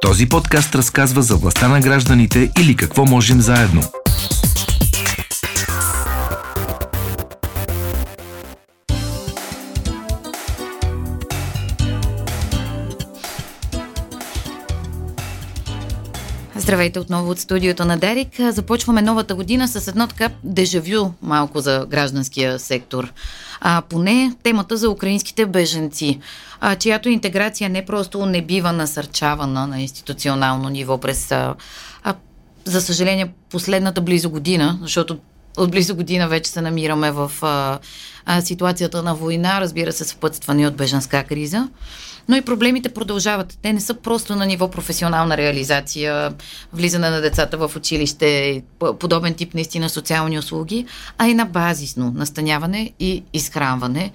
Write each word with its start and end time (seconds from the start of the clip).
Този 0.00 0.28
подкаст 0.28 0.74
разказва 0.74 1.22
за 1.22 1.36
властта 1.36 1.68
на 1.68 1.80
гражданите 1.80 2.50
или 2.60 2.76
какво 2.76 3.06
можем 3.06 3.40
заедно. 3.40 3.82
Здравейте 16.70 17.00
отново 17.00 17.30
от 17.30 17.38
студиото 17.38 17.84
на 17.84 17.98
Дарик. 17.98 18.28
Започваме 18.50 19.02
новата 19.02 19.34
година 19.34 19.68
с 19.68 19.88
едно 19.88 20.06
така 20.06 20.30
дежавю 20.44 21.12
малко 21.22 21.60
за 21.60 21.86
гражданския 21.88 22.58
сектор. 22.58 23.12
А, 23.60 23.82
поне 23.88 24.32
темата 24.42 24.76
за 24.76 24.90
украинските 24.90 25.46
беженци, 25.46 26.20
а, 26.60 26.76
чиято 26.76 27.08
интеграция 27.08 27.70
не 27.70 27.84
просто 27.84 28.26
не 28.26 28.42
бива 28.42 28.72
насърчавана 28.72 29.66
на 29.66 29.80
институционално 29.80 30.68
ниво 30.68 30.98
през, 30.98 31.32
а, 31.32 31.54
а, 32.04 32.14
за 32.64 32.80
съжаление, 32.80 33.32
последната 33.50 34.00
близо 34.00 34.30
година, 34.30 34.78
защото 34.82 35.18
от 35.56 35.70
близо 35.70 35.96
година 35.96 36.28
вече 36.28 36.50
се 36.50 36.60
намираме 36.60 37.10
в 37.10 37.32
а, 37.42 37.78
а, 38.26 38.40
ситуацията 38.40 39.02
на 39.02 39.14
война, 39.14 39.60
разбира 39.60 39.92
се, 39.92 40.04
съпътствани 40.04 40.66
от 40.66 40.76
беженска 40.76 41.24
криза 41.24 41.68
но 42.30 42.36
и 42.36 42.42
проблемите 42.42 42.88
продължават. 42.88 43.58
Те 43.62 43.72
не 43.72 43.80
са 43.80 43.94
просто 43.94 44.36
на 44.36 44.46
ниво 44.46 44.70
професионална 44.70 45.36
реализация, 45.36 46.32
влизане 46.72 47.10
на 47.10 47.20
децата 47.20 47.56
в 47.56 47.76
училище, 47.76 48.62
подобен 48.98 49.34
тип 49.34 49.54
наистина 49.54 49.88
социални 49.88 50.38
услуги, 50.38 50.86
а 51.18 51.28
и 51.28 51.34
на 51.34 51.44
базисно 51.44 52.12
настаняване 52.16 52.92
и 53.00 53.22
изхранване. 53.32 54.12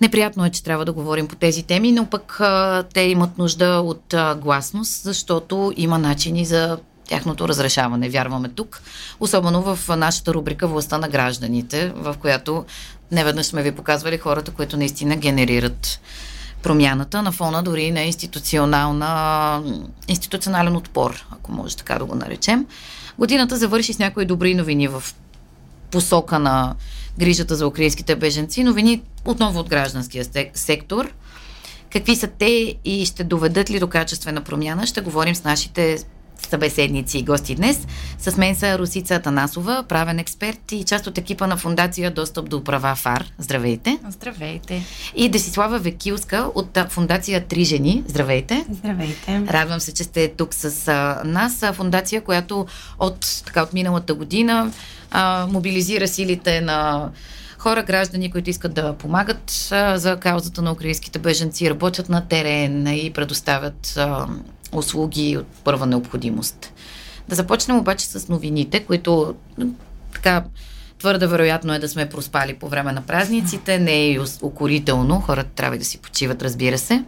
Неприятно 0.00 0.46
е, 0.46 0.50
че 0.50 0.62
трябва 0.62 0.84
да 0.84 0.92
говорим 0.92 1.28
по 1.28 1.36
тези 1.36 1.62
теми, 1.62 1.92
но 1.92 2.06
пък 2.06 2.40
а, 2.40 2.82
те 2.94 3.00
имат 3.00 3.38
нужда 3.38 3.66
от 3.84 4.14
а, 4.14 4.34
гласност, 4.34 5.02
защото 5.02 5.72
има 5.76 5.98
начини 5.98 6.44
за 6.44 6.78
тяхното 7.08 7.48
разрешаване, 7.48 8.08
вярваме 8.08 8.48
тук. 8.48 8.82
Особено 9.20 9.62
в 9.62 9.96
нашата 9.96 10.34
рубрика 10.34 10.66
Властта 10.66 10.98
на 10.98 11.08
гражданите, 11.08 11.92
в 11.96 12.16
която 12.20 12.64
неведнъж 13.12 13.46
сме 13.46 13.62
ви 13.62 13.72
показвали 13.72 14.18
хората, 14.18 14.50
които 14.50 14.76
наистина 14.76 15.16
генерират 15.16 16.00
промяната 16.62 17.22
на 17.22 17.32
фона 17.32 17.62
дори 17.62 17.90
на 17.90 18.02
институционална, 18.02 19.62
институционален 20.08 20.76
отпор, 20.76 21.26
ако 21.30 21.52
може 21.52 21.76
така 21.76 21.98
да 21.98 22.04
го 22.04 22.14
наречем. 22.14 22.66
Годината 23.18 23.56
завърши 23.56 23.92
с 23.92 23.98
някои 23.98 24.24
добри 24.24 24.54
новини 24.54 24.88
в 24.88 25.02
посока 25.90 26.38
на 26.38 26.74
грижата 27.18 27.56
за 27.56 27.66
украинските 27.66 28.16
беженци, 28.16 28.64
новини 28.64 29.02
отново 29.24 29.58
от 29.58 29.68
гражданския 29.68 30.26
сектор. 30.54 31.12
Какви 31.92 32.16
са 32.16 32.26
те 32.26 32.74
и 32.84 33.06
ще 33.06 33.24
доведат 33.24 33.70
ли 33.70 33.80
до 33.80 33.88
качествена 33.88 34.40
промяна, 34.40 34.86
ще 34.86 35.00
говорим 35.00 35.34
с 35.34 35.44
нашите 35.44 35.98
събеседници 36.48 37.18
и 37.18 37.22
гости 37.22 37.54
днес. 37.54 37.86
С 38.18 38.36
мен 38.36 38.56
са 38.56 38.78
Русица 38.78 39.14
Атанасова, 39.14 39.84
правен 39.88 40.18
експерт 40.18 40.72
и 40.72 40.84
част 40.84 41.06
от 41.06 41.18
екипа 41.18 41.46
на 41.46 41.56
фундация 41.56 42.10
Достъп 42.10 42.48
до 42.48 42.64
права 42.64 42.94
ФАР. 42.94 43.24
Здравейте! 43.38 43.98
Здравейте! 44.08 44.84
И 45.16 45.28
Десислава 45.28 45.78
Векилска 45.78 46.46
от 46.54 46.78
фундация 46.88 47.46
Три 47.46 47.64
жени. 47.64 48.04
Здравейте! 48.06 48.64
Здравейте! 48.70 49.42
Радвам 49.50 49.80
се, 49.80 49.94
че 49.94 50.04
сте 50.04 50.28
тук 50.28 50.54
с 50.54 50.92
нас. 51.24 51.64
Фундация, 51.72 52.20
която 52.20 52.66
от, 52.98 53.42
така, 53.46 53.62
от 53.62 53.72
миналата 53.72 54.14
година 54.14 54.72
а, 55.10 55.46
мобилизира 55.50 56.08
силите 56.08 56.60
на 56.60 57.10
хора, 57.58 57.82
граждани, 57.82 58.30
които 58.30 58.50
искат 58.50 58.74
да 58.74 58.92
помагат 58.92 59.68
а, 59.70 59.98
за 59.98 60.16
каузата 60.16 60.62
на 60.62 60.72
украинските 60.72 61.18
беженци, 61.18 61.70
работят 61.70 62.08
на 62.08 62.28
терен 62.28 62.86
и 62.86 63.10
предоставят 63.10 63.94
а, 63.96 64.26
услуги 64.72 65.36
от 65.36 65.46
първа 65.64 65.86
необходимост. 65.86 66.72
Да 67.28 67.34
започнем 67.34 67.78
обаче 67.78 68.06
с 68.06 68.28
новините, 68.28 68.84
които 68.84 69.34
така 70.12 70.44
твърде 71.00 71.26
вероятно 71.26 71.74
е 71.74 71.78
да 71.78 71.88
сме 71.88 72.08
проспали 72.08 72.54
по 72.54 72.68
време 72.68 72.92
на 72.92 73.02
празниците. 73.02 73.78
Не 73.78 73.92
е 73.92 74.10
и 74.10 74.20
укорително. 74.42 75.20
Хората 75.20 75.50
трябва 75.54 75.78
да 75.78 75.84
си 75.84 75.98
почиват, 75.98 76.42
разбира 76.42 76.78
се. 76.78 77.04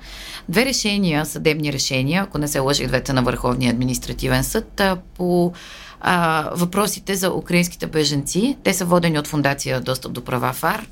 Две 0.49 0.65
решения, 0.65 1.27
съдебни 1.27 1.73
решения, 1.73 2.23
ако 2.23 2.39
не 2.39 2.49
се 2.49 2.59
лъжи, 2.59 2.87
двете 2.87 3.13
на 3.13 3.23
Върховния 3.23 3.71
административен 3.71 4.45
съд, 4.45 4.83
по 5.15 5.53
а, 6.01 6.51
въпросите 6.55 7.15
за 7.15 7.31
украинските 7.31 7.87
беженци. 7.87 8.57
Те 8.65 8.75
са 8.75 8.85
водени 8.85 9.19
от 9.19 9.27
фундация 9.27 9.81
Достъп 9.81 10.13
до 10.13 10.25
права 10.25 10.53
ФАР. 10.53 10.87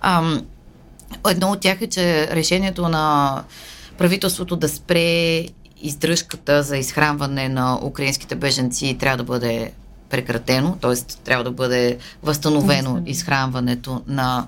А, 0.00 0.38
едно 1.28 1.50
от 1.50 1.60
тях 1.60 1.82
е, 1.82 1.86
че 1.86 2.28
решението 2.28 2.88
на 2.88 3.44
правителството 3.98 4.56
да 4.56 4.68
спре 4.68 5.46
издръжката 5.82 6.62
за 6.62 6.76
изхранване 6.76 7.48
на 7.48 7.78
украинските 7.82 8.34
беженци 8.34 8.96
трябва 9.00 9.16
да 9.16 9.24
бъде 9.24 9.72
прекратено, 10.10 10.76
т.е. 10.80 10.94
трябва 11.24 11.44
да 11.44 11.50
бъде 11.50 11.98
възстановено 12.22 13.02
изхранването 13.06 14.02
на, 14.06 14.46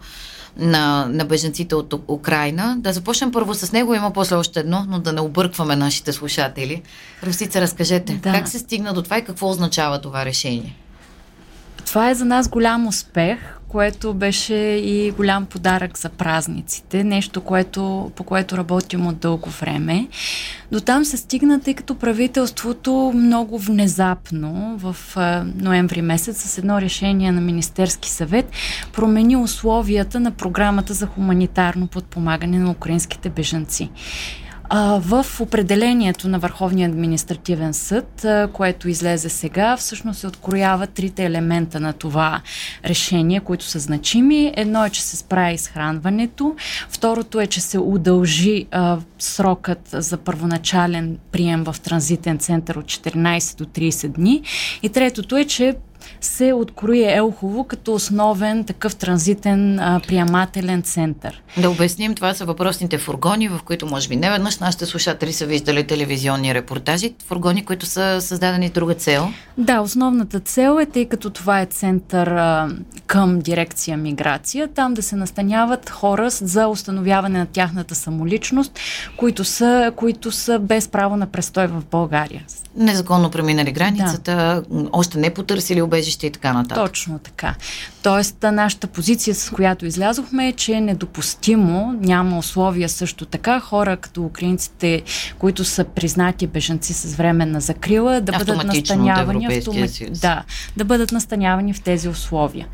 на, 0.56 1.06
на 1.08 1.24
беженците 1.24 1.74
от 1.74 1.94
Украина. 2.08 2.76
Да 2.78 2.92
започнем 2.92 3.32
първо 3.32 3.54
с 3.54 3.72
него, 3.72 3.94
има 3.94 4.10
после 4.10 4.36
още 4.36 4.60
едно, 4.60 4.86
но 4.88 4.98
да 4.98 5.12
не 5.12 5.20
объркваме 5.20 5.76
нашите 5.76 6.12
слушатели. 6.12 6.82
Русица, 7.22 7.60
разкажете, 7.60 8.14
да. 8.14 8.32
как 8.32 8.48
се 8.48 8.58
стигна 8.58 8.92
до 8.92 9.02
това 9.02 9.18
и 9.18 9.24
какво 9.24 9.50
означава 9.50 10.00
това 10.00 10.24
решение? 10.24 10.76
Това 11.86 12.10
е 12.10 12.14
за 12.14 12.24
нас 12.24 12.48
голям 12.48 12.86
успех, 12.86 13.38
което 13.74 14.14
беше 14.14 14.54
и 14.84 15.10
голям 15.10 15.46
подарък 15.46 15.98
за 15.98 16.08
празниците, 16.08 17.04
нещо, 17.04 17.40
което, 17.40 18.12
по 18.16 18.24
което 18.24 18.56
работим 18.56 19.06
от 19.06 19.18
дълго 19.18 19.50
време. 19.50 20.08
До 20.72 20.80
там 20.80 21.04
се 21.04 21.16
стигна, 21.16 21.60
тъй 21.60 21.74
като 21.74 21.94
правителството 21.94 23.12
много 23.14 23.58
внезапно 23.58 24.78
в 24.78 24.96
ноември 25.56 26.02
месец 26.02 26.42
с 26.42 26.58
едно 26.58 26.80
решение 26.80 27.32
на 27.32 27.40
Министерски 27.40 28.10
съвет 28.10 28.50
промени 28.92 29.36
условията 29.36 30.20
на 30.20 30.30
програмата 30.30 30.94
за 30.94 31.06
хуманитарно 31.06 31.86
подпомагане 31.86 32.58
на 32.58 32.70
украинските 32.70 33.28
бежанци. 33.28 33.90
А, 34.76 35.00
в 35.00 35.40
определението 35.40 36.28
на 36.28 36.38
Върховния 36.38 36.88
административен 36.88 37.74
съд, 37.74 38.24
а, 38.24 38.48
което 38.52 38.88
излезе 38.88 39.28
сега, 39.28 39.76
всъщност 39.76 40.20
се 40.20 40.26
откроява 40.26 40.86
трите 40.86 41.24
елемента 41.24 41.80
на 41.80 41.92
това 41.92 42.40
решение, 42.84 43.40
които 43.40 43.64
са 43.64 43.78
значими. 43.78 44.52
Едно 44.56 44.84
е, 44.84 44.90
че 44.90 45.02
се 45.02 45.16
справя 45.16 45.52
изхранването. 45.52 46.56
Второто 46.88 47.40
е, 47.40 47.46
че 47.46 47.60
се 47.60 47.78
удължи 47.78 48.66
а, 48.70 48.98
срокът 49.18 49.88
за 49.92 50.16
първоначален 50.16 51.18
прием 51.32 51.64
в 51.64 51.76
транзитен 51.82 52.38
център 52.38 52.74
от 52.74 52.84
14 52.84 53.58
до 53.58 53.64
30 53.64 54.08
дни. 54.08 54.42
И 54.82 54.88
третото 54.88 55.36
е, 55.36 55.44
че 55.44 55.74
се 56.20 56.52
открои 56.52 57.04
Елхово 57.04 57.64
като 57.64 57.94
основен 57.94 58.64
такъв 58.64 58.96
транзитен 58.96 59.78
а, 59.78 60.00
приемателен 60.06 60.82
център. 60.82 61.42
Да 61.58 61.70
обясним, 61.70 62.14
това 62.14 62.34
са 62.34 62.44
въпросните 62.44 62.98
фургони, 62.98 63.48
в 63.48 63.60
които 63.64 63.86
може 63.86 64.08
би 64.08 64.16
не 64.16 64.30
веднъж 64.30 64.58
нашите 64.58 64.86
слушатели 64.86 65.32
са 65.32 65.46
виждали 65.46 65.86
телевизионни 65.86 66.54
репортажи. 66.54 67.14
Фургони, 67.26 67.64
които 67.64 67.86
са 67.86 68.20
създадени 68.20 68.68
с 68.68 68.70
друга 68.70 68.94
цел. 68.94 69.28
Да, 69.58 69.80
основната 69.80 70.40
цел 70.40 70.78
е, 70.80 70.86
тъй 70.86 71.04
като 71.08 71.30
това 71.30 71.60
е 71.60 71.66
център 71.66 72.26
а, 72.26 72.68
към 73.06 73.38
дирекция 73.38 73.96
миграция, 73.96 74.68
там 74.68 74.94
да 74.94 75.02
се 75.02 75.16
настаняват 75.16 75.90
хора 75.90 76.30
за 76.30 76.66
установяване 76.68 77.38
на 77.38 77.46
тяхната 77.46 77.94
самоличност, 77.94 78.78
които 79.16 79.44
са, 79.44 79.92
които 79.96 80.32
са 80.32 80.58
без 80.58 80.88
право 80.88 81.16
на 81.16 81.26
престой 81.26 81.66
в 81.66 81.82
България. 81.90 82.44
Незаконно 82.76 83.30
преминали 83.30 83.72
границата, 83.72 84.62
да. 84.70 84.88
още 84.92 85.18
не 85.18 85.34
потърсили 85.34 85.82
убежище 85.94 86.26
и 86.26 86.30
така 86.30 86.52
нататък. 86.52 86.84
Точно 86.84 87.18
така. 87.18 87.54
Тоест, 88.02 88.36
нашата 88.42 88.86
позиция, 88.86 89.34
с 89.34 89.50
която 89.50 89.86
излязохме 89.86 90.48
е, 90.48 90.52
че 90.52 90.72
е 90.72 90.80
недопустимо, 90.80 91.98
няма 92.00 92.38
условия 92.38 92.88
също 92.88 93.26
така, 93.26 93.60
хора 93.60 93.96
като 93.96 94.22
украинците, 94.22 95.02
които 95.38 95.64
са 95.64 95.84
признати 95.84 96.46
бежанци 96.46 96.94
с 96.94 97.14
временна 97.14 97.60
закрила, 97.60 98.20
да 98.20 98.32
бъдат 98.32 98.64
настанявани 98.64 99.46
автомати... 99.46 100.10
да, 100.10 100.42
да 100.76 100.84
бъдат 100.84 101.12
настанявани 101.12 101.74
в 101.74 101.80
тези 101.80 102.08
условия. 102.08 102.66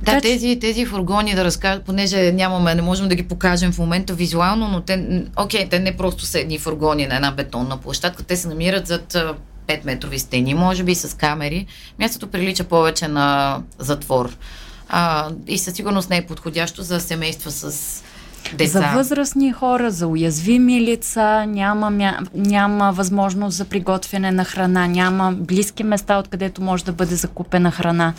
Да, 0.00 0.04
така, 0.04 0.20
тези, 0.20 0.58
тези 0.60 0.86
фургони 0.86 1.34
да 1.34 1.44
разкажат, 1.44 1.84
понеже 1.84 2.32
нямаме, 2.32 2.74
не 2.74 2.82
можем 2.82 3.08
да 3.08 3.14
ги 3.14 3.22
покажем 3.22 3.72
в 3.72 3.78
момента 3.78 4.14
визуално, 4.14 4.68
но 4.68 4.80
те, 4.80 5.24
окей, 5.36 5.68
те 5.68 5.78
не 5.78 5.96
просто 5.96 6.24
са 6.24 6.40
едни 6.40 6.58
фургони 6.58 7.06
на 7.06 7.14
една 7.16 7.30
бетонна 7.30 7.76
площадка, 7.76 8.22
те 8.22 8.36
се 8.36 8.48
намират 8.48 8.86
зад 8.86 9.16
5 9.70 9.84
метрови 9.84 10.18
стени, 10.18 10.54
може 10.54 10.84
би 10.84 10.94
с 10.94 11.16
камери. 11.16 11.66
Мястото 11.98 12.26
прилича 12.26 12.64
повече 12.64 13.08
на 13.08 13.58
затвор. 13.78 14.36
А, 14.88 15.28
и 15.46 15.58
със 15.58 15.74
сигурност 15.74 16.10
не 16.10 16.16
е 16.16 16.26
подходящо 16.26 16.82
за 16.82 17.00
семейства 17.00 17.50
с 17.50 18.02
Деца. 18.54 18.80
За 18.80 18.86
възрастни 18.94 19.52
хора, 19.52 19.90
за 19.90 20.06
уязвими 20.06 20.80
лица, 20.80 21.46
няма, 21.46 22.14
няма 22.34 22.92
възможност 22.92 23.56
за 23.56 23.64
приготвяне 23.64 24.30
на 24.30 24.44
храна, 24.44 24.86
няма 24.86 25.32
близки 25.32 25.84
места, 25.84 26.18
откъдето 26.18 26.62
може 26.62 26.84
да 26.84 26.92
бъде 26.92 27.14
закупена 27.14 27.70
храна. 27.70 28.14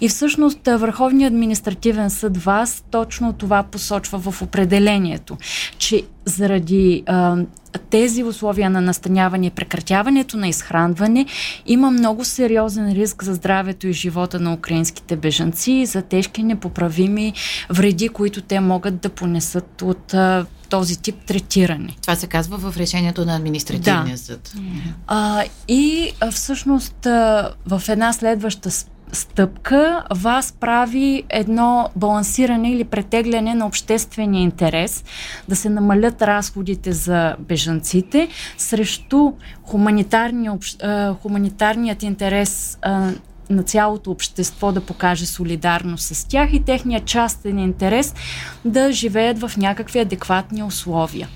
И 0.00 0.08
всъщност 0.08 0.58
Върховният 0.66 1.32
административен 1.32 2.10
съд 2.10 2.36
вас 2.36 2.84
точно 2.90 3.32
това 3.32 3.62
посочва 3.62 4.18
в 4.18 4.42
определението, 4.42 5.36
че 5.78 6.02
заради 6.26 7.02
а, 7.06 7.36
тези 7.90 8.24
условия 8.24 8.70
на 8.70 8.80
настаняване 8.80 9.46
и 9.46 9.50
прекратяването 9.50 10.36
на 10.36 10.48
изхранване 10.48 11.26
има 11.66 11.90
много 11.90 12.24
сериозен 12.24 12.92
риск 12.92 13.24
за 13.24 13.34
здравето 13.34 13.88
и 13.88 13.92
живота 13.92 14.40
на 14.40 14.52
украинските 14.52 15.16
бежанци 15.16 15.72
и 15.72 15.86
за 15.86 16.02
тежки 16.02 16.42
непоправими 16.42 17.32
вреди, 17.70 18.08
които 18.08 18.42
те 18.42 18.60
могат 18.60 19.00
да 19.00 19.08
понесат 19.08 19.82
от 19.82 20.14
а, 20.14 20.46
този 20.68 20.98
тип 21.02 21.16
третиране. 21.26 21.96
Това 22.02 22.16
се 22.16 22.26
казва 22.26 22.58
в 22.58 22.76
решението 22.76 23.24
на 23.24 23.36
административния 23.36 24.16
да. 24.16 24.18
съд. 24.18 24.54
А, 25.06 25.44
и 25.68 26.12
а, 26.20 26.30
всъщност 26.30 27.06
а, 27.06 27.50
в 27.66 27.82
една 27.88 28.12
следваща 28.12 28.70
стъпка 29.16 30.04
вас 30.14 30.52
прави 30.60 31.22
едно 31.28 31.88
балансиране 31.96 32.72
или 32.72 32.84
претегляне 32.84 33.54
на 33.54 33.66
обществения 33.66 34.42
интерес, 34.42 35.04
да 35.48 35.56
се 35.56 35.70
намалят 35.70 36.22
разходите 36.22 36.92
за 36.92 37.36
бежанците 37.38 38.28
срещу 38.58 39.32
хуманитарния, 39.62 40.58
хуманитарният 41.22 42.02
интерес 42.02 42.78
на 43.50 43.62
цялото 43.62 44.10
общество 44.10 44.72
да 44.72 44.80
покаже 44.80 45.26
солидарност 45.26 46.16
с 46.16 46.24
тях 46.24 46.52
и 46.52 46.64
техния 46.64 47.00
частен 47.00 47.58
интерес 47.58 48.14
да 48.64 48.92
живеят 48.92 49.38
в 49.38 49.56
някакви 49.56 49.98
адекватни 49.98 50.62
условия. 50.62 51.28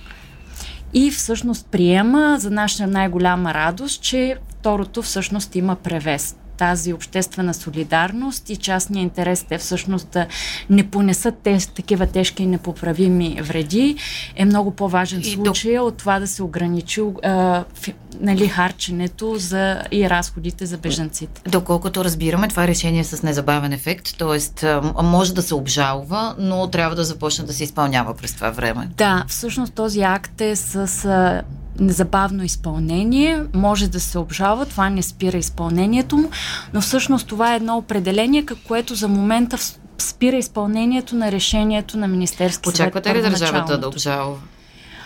И 0.94 1.10
всъщност 1.10 1.66
приема 1.66 2.36
за 2.38 2.50
наша 2.50 2.86
най-голяма 2.86 3.54
радост, 3.54 4.02
че 4.02 4.36
второто 4.48 5.02
всъщност 5.02 5.54
има 5.56 5.76
превес 5.76 6.36
тази 6.60 6.92
обществена 6.92 7.54
солидарност 7.54 8.50
и 8.50 8.56
частния 8.56 9.02
интерес 9.02 9.44
те 9.48 9.58
всъщност 9.58 10.08
да 10.08 10.26
не 10.70 10.90
понесат 10.90 11.34
те, 11.42 11.58
такива 11.74 12.06
тежки 12.06 12.42
и 12.42 12.46
непоправими 12.46 13.38
вреди 13.42 13.96
е 14.36 14.44
много 14.44 14.70
по-важен 14.70 15.24
случай 15.24 15.74
до... 15.74 15.84
от 15.84 15.96
това 15.96 16.20
да 16.20 16.26
се 16.26 16.42
ограничи 16.42 17.02
а, 17.22 17.64
фи, 17.74 17.94
нали, 18.20 18.48
харченето 18.48 19.34
за, 19.38 19.82
и 19.90 20.10
разходите 20.10 20.66
за 20.66 20.78
бежанците. 20.78 21.42
Доколкото 21.50 22.04
разбираме, 22.04 22.48
това 22.48 22.66
решение 22.66 23.00
е 23.00 23.04
с 23.04 23.22
незабавен 23.22 23.72
ефект, 23.72 24.18
т.е. 24.18 24.66
може 25.02 25.34
да 25.34 25.42
се 25.42 25.54
обжалва, 25.54 26.34
но 26.38 26.66
трябва 26.66 26.96
да 26.96 27.04
започне 27.04 27.44
да 27.44 27.52
се 27.52 27.64
изпълнява 27.64 28.14
през 28.14 28.34
това 28.34 28.50
време. 28.50 28.88
Да, 28.96 29.24
всъщност 29.28 29.74
този 29.74 30.00
акт 30.02 30.40
е 30.40 30.56
с 30.56 31.42
незабавно 31.78 32.44
изпълнение, 32.44 33.42
може 33.54 33.88
да 33.88 34.00
се 34.00 34.18
обжалва, 34.18 34.66
това 34.66 34.90
не 34.90 35.02
спира 35.02 35.36
изпълнението 35.36 36.16
му, 36.16 36.30
но 36.74 36.80
всъщност 36.80 37.26
това 37.26 37.52
е 37.52 37.56
едно 37.56 37.76
определение, 37.76 38.46
което 38.68 38.94
за 38.94 39.08
момента 39.08 39.58
спира 39.98 40.36
изпълнението 40.36 41.16
на 41.16 41.32
решението 41.32 41.98
на 41.98 42.08
Министерския 42.08 42.72
съвет. 42.72 42.86
Очаквате 42.86 43.14
ли 43.14 43.22
държавата 43.22 43.78
да 43.78 43.88
обжалва? 43.88 44.38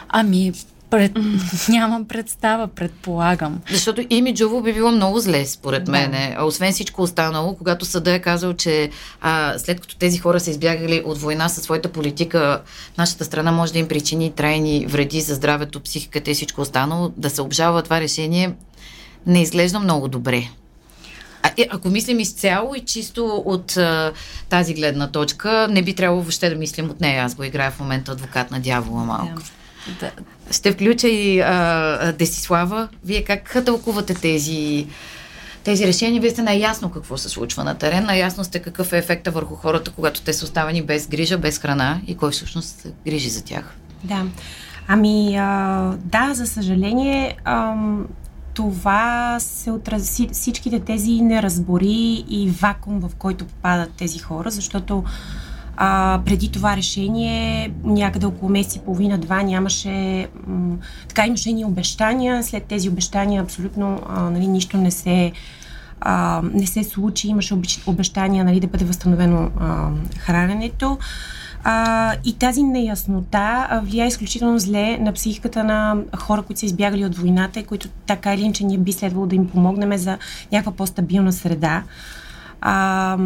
Ами, 0.09 0.53
пред... 0.91 1.13
Нямам 1.69 2.05
представа, 2.05 2.69
предполагам. 2.69 3.61
Защото 3.71 4.03
имиджово 4.11 4.63
би 4.63 4.73
било 4.73 4.91
много 4.91 5.19
зле, 5.19 5.47
според 5.47 5.85
да. 5.85 6.37
освен 6.45 6.73
всичко 6.73 7.03
останало, 7.03 7.55
когато 7.55 7.85
съда 7.85 8.15
е 8.15 8.19
казал, 8.19 8.55
че 8.55 8.91
а, 9.21 9.59
след 9.59 9.81
като 9.81 9.97
тези 9.97 10.19
хора 10.19 10.41
са 10.41 10.51
избягали 10.51 11.03
от 11.05 11.19
война 11.19 11.49
със 11.49 11.65
своята 11.65 11.89
политика, 11.89 12.63
нашата 12.99 13.25
страна 13.25 13.53
може 13.53 13.73
да 13.73 13.79
им 13.79 13.89
причини 13.89 14.33
трайни 14.33 14.87
вреди 14.89 15.21
за 15.21 15.35
здравето, 15.35 15.81
психиката 15.81 16.31
и 16.31 16.35
всичко 16.35 16.61
останало, 16.61 17.13
да 17.17 17.31
се 17.31 17.43
обжалва 17.43 17.83
това 17.83 18.01
решение 18.01 18.55
не 19.27 19.43
изглежда 19.43 19.81
много 19.81 20.09
добре. 20.09 20.49
А, 21.43 21.51
ако 21.71 21.89
мислим 21.89 22.21
изцяло 22.21 22.75
и 22.75 22.81
чисто 22.81 23.43
от 23.45 23.77
а, 23.77 24.13
тази 24.49 24.75
гледна 24.75 25.11
точка, 25.11 25.69
не 25.71 25.83
би 25.83 25.95
трябвало 25.95 26.23
въобще 26.23 26.51
да 26.51 26.57
мислим 26.57 26.91
от 26.91 27.01
нея. 27.01 27.25
Аз 27.25 27.35
го 27.35 27.45
играя 27.45 27.71
в 27.71 27.81
момента 27.81 28.13
адвокат 28.13 28.51
на 28.51 28.61
дявола 28.61 29.05
малко. 29.05 29.41
Yeah. 29.41 29.64
Да. 30.01 30.11
Ще 30.51 30.73
включа 30.73 31.09
и 31.09 31.41
а, 31.41 32.13
Десислава. 32.19 32.89
Вие 33.05 33.25
как 33.25 33.65
тълкувате 33.65 34.15
тези, 34.15 34.87
тези 35.65 35.87
решения? 35.87 36.21
Вие 36.21 36.31
сте 36.31 36.43
наясно 36.43 36.91
какво 36.91 37.17
се 37.17 37.29
случва 37.29 37.65
на 37.65 37.75
терен, 37.75 38.05
наясно 38.05 38.45
сте 38.45 38.59
какъв 38.59 38.93
е 38.93 38.99
ефекта 38.99 39.31
върху 39.31 39.55
хората, 39.55 39.91
когато 39.91 40.23
те 40.23 40.33
са 40.33 40.45
оставени 40.45 40.83
без 40.83 41.09
грижа, 41.09 41.39
без 41.39 41.59
храна 41.59 42.01
и 42.07 42.17
кой 42.17 42.31
всъщност 42.31 42.87
грижи 43.07 43.29
за 43.29 43.45
тях. 43.45 43.77
Да. 44.05 44.27
Ами, 44.89 45.37
а, 45.37 45.93
да, 46.05 46.35
за 46.35 46.47
съжаление, 46.47 47.37
а, 47.45 47.75
това 48.55 49.37
се 49.41 49.71
отрази 49.71 50.29
всичките 50.33 50.81
тези 50.81 51.21
неразбори 51.21 52.25
и 52.29 52.51
вакуум, 52.61 53.01
в 53.01 53.11
който 53.19 53.47
попадат 53.47 53.91
тези 53.97 54.19
хора, 54.19 54.51
защото 54.51 55.05
а, 55.76 56.21
преди 56.25 56.50
това 56.50 56.76
решение, 56.76 57.73
някъде 57.85 58.26
около 58.26 58.50
месец 58.50 58.76
и 58.76 58.79
половина-два, 58.79 59.43
нямаше. 59.43 60.29
М- 60.47 60.76
така 61.09 61.26
имаше 61.26 61.53
ни 61.53 61.65
обещания. 61.65 62.43
След 62.43 62.65
тези 62.65 62.88
обещания 62.88 63.43
абсолютно 63.43 64.00
а, 64.09 64.31
нали, 64.31 64.47
нищо 64.47 64.76
не 64.76 64.91
се, 64.91 65.32
а, 66.00 66.43
не 66.55 66.67
се 66.67 66.85
случи. 66.85 67.29
Имаше 67.29 67.55
обещания 67.87 68.44
нали, 68.44 68.61
да 68.61 68.67
бъде 68.67 68.85
възстановено 68.85 69.50
а, 69.61 69.88
храненето. 70.19 70.99
А, 71.65 72.15
и 72.25 72.38
тази 72.38 72.62
неяснота 72.62 73.81
влияе 73.85 74.09
изключително 74.09 74.59
зле 74.59 74.99
на 74.99 75.12
психиката 75.12 75.65
на 75.65 75.97
хора, 76.17 76.43
които 76.43 76.61
са 76.61 76.67
избягали 76.67 77.05
от 77.05 77.17
войната 77.17 77.61
и 77.61 77.65
които 77.65 77.88
така 78.06 78.35
или 78.35 78.43
иначе 78.43 78.65
ние 78.65 78.79
би 78.79 78.93
следвало 78.93 79.27
да 79.27 79.37
им 79.37 79.49
помогнем 79.49 79.99
за 79.99 80.19
някаква 80.53 80.73
по-стабилна 80.73 81.32
среда. 81.32 81.82
А, 82.61 83.19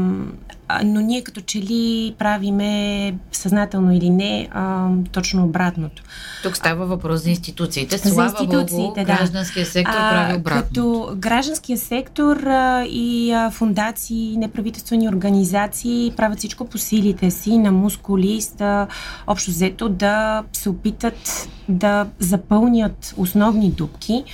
но 0.84 1.00
ние 1.00 1.22
като 1.22 1.40
че 1.40 1.58
ли 1.58 2.14
правиме 2.18 3.14
съзнателно 3.32 3.92
или 3.92 4.10
не 4.10 4.48
а, 4.52 4.88
точно 5.12 5.44
обратното. 5.44 6.02
Тук 6.42 6.56
става 6.56 6.86
въпрос 6.86 7.22
за 7.22 7.30
институциите. 7.30 7.98
Слава 7.98 8.28
за 8.28 8.34
институциите, 8.34 8.76
Богу, 8.76 8.94
да. 8.94 9.04
гражданския 9.04 9.66
сектор 9.66 9.98
а, 9.98 10.10
прави 10.10 10.38
обратно. 10.38 10.62
Като 10.62 11.12
гражданския 11.16 11.78
сектор 11.78 12.36
а, 12.36 12.84
и 12.84 13.32
а, 13.32 13.50
фундации, 13.50 14.36
неправителствени 14.36 15.08
организации 15.08 16.12
правят 16.16 16.38
всичко 16.38 16.64
по 16.64 16.78
силите 16.78 17.30
си 17.30 17.58
на 17.58 17.72
мускулист, 17.72 18.56
да, 18.58 18.86
общо 19.26 19.50
взето 19.50 19.88
да 19.88 20.44
се 20.52 20.68
опитат 20.68 21.48
да 21.68 22.06
запълнят 22.18 23.14
основни 23.16 23.70
дупки. 23.70 24.24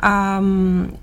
А, 0.00 0.42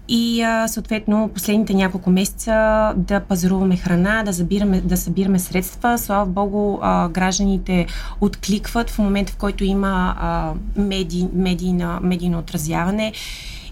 и 0.08 0.42
а, 0.42 0.68
съответно 0.68 1.30
последните 1.34 1.74
няколко 1.74 2.10
месеца 2.10 2.94
да 2.98 3.20
пазаруваме 3.20 3.78
храна, 3.78 4.24
да, 4.24 4.32
забираме, 4.32 4.82
да 4.82 4.98
събираме 4.98 5.40
средства. 5.40 5.98
Слава 5.98 6.26
Богу, 6.26 6.78
а, 6.82 7.10
гражданите 7.10 7.88
откликват 8.22 8.90
в 8.90 9.00
момента, 9.00 9.34
в 9.34 9.38
който 9.38 9.64
има 9.64 10.16
а, 10.20 10.54
меди, 10.76 11.28
медийна, 11.34 12.00
медийно 12.04 12.40
отразяване 12.40 13.14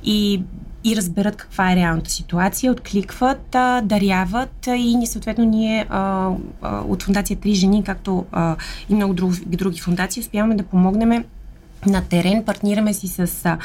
и 0.04 0.44
и 0.84 0.96
разберат 0.96 1.36
каква 1.36 1.72
е 1.72 1.76
реалната 1.76 2.12
ситуация, 2.12 2.72
откликват, 2.72 3.50
даряват 3.84 4.68
и 4.68 4.96
ни, 4.96 5.08
съответно 5.08 5.46
ние 5.46 5.86
от 6.64 7.04
фундация 7.04 7.38
Три 7.38 7.54
жени, 7.54 7.84
както 7.84 8.26
и 8.90 8.96
много 8.96 9.14
други 9.46 9.80
фундации, 9.80 10.22
успяваме 10.22 10.56
да 10.56 10.64
помогнем 10.64 11.24
на 11.86 12.02
терен. 12.02 12.44
Партнираме 12.46 12.94
си 12.94 13.08
с 13.08 13.58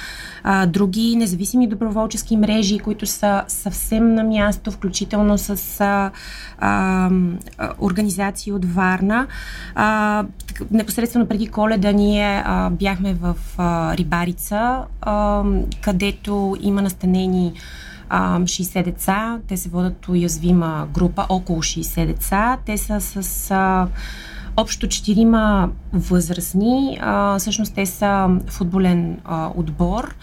а, 0.44 0.66
други 0.66 1.16
независими 1.16 1.66
доброволчески 1.66 2.36
мрежи, 2.36 2.78
които 2.78 3.06
са 3.06 3.44
съвсем 3.48 4.14
на 4.14 4.24
място, 4.24 4.70
включително 4.70 5.38
с 5.38 5.80
а, 5.80 6.10
а, 6.58 7.10
организации 7.80 8.52
от 8.52 8.64
Варна. 8.64 9.26
А, 9.74 10.24
непосредствено 10.70 11.26
преди 11.26 11.46
коледа 11.46 11.92
ние 11.92 12.42
а, 12.44 12.70
бяхме 12.70 13.14
в 13.14 13.36
а, 13.58 13.96
Рибарица, 13.96 14.84
а, 15.00 15.42
където 15.82 16.56
има 16.60 16.82
настанени 16.82 17.52
60 18.10 18.84
деца. 18.84 19.38
Те 19.48 19.56
се 19.56 19.68
водят 19.68 20.08
уязвима 20.08 20.88
група, 20.94 21.26
около 21.28 21.62
60 21.62 22.06
деца. 22.06 22.58
Те 22.66 22.78
са 22.78 23.00
с 23.00 23.50
а, 23.50 23.88
общо 24.56 24.88
четирима 24.88 25.70
възрастни. 25.92 26.98
А, 27.00 27.38
всъщност 27.38 27.74
те 27.74 27.86
са 27.86 28.28
футболен 28.48 29.20
а, 29.24 29.50
отбор 29.56 30.14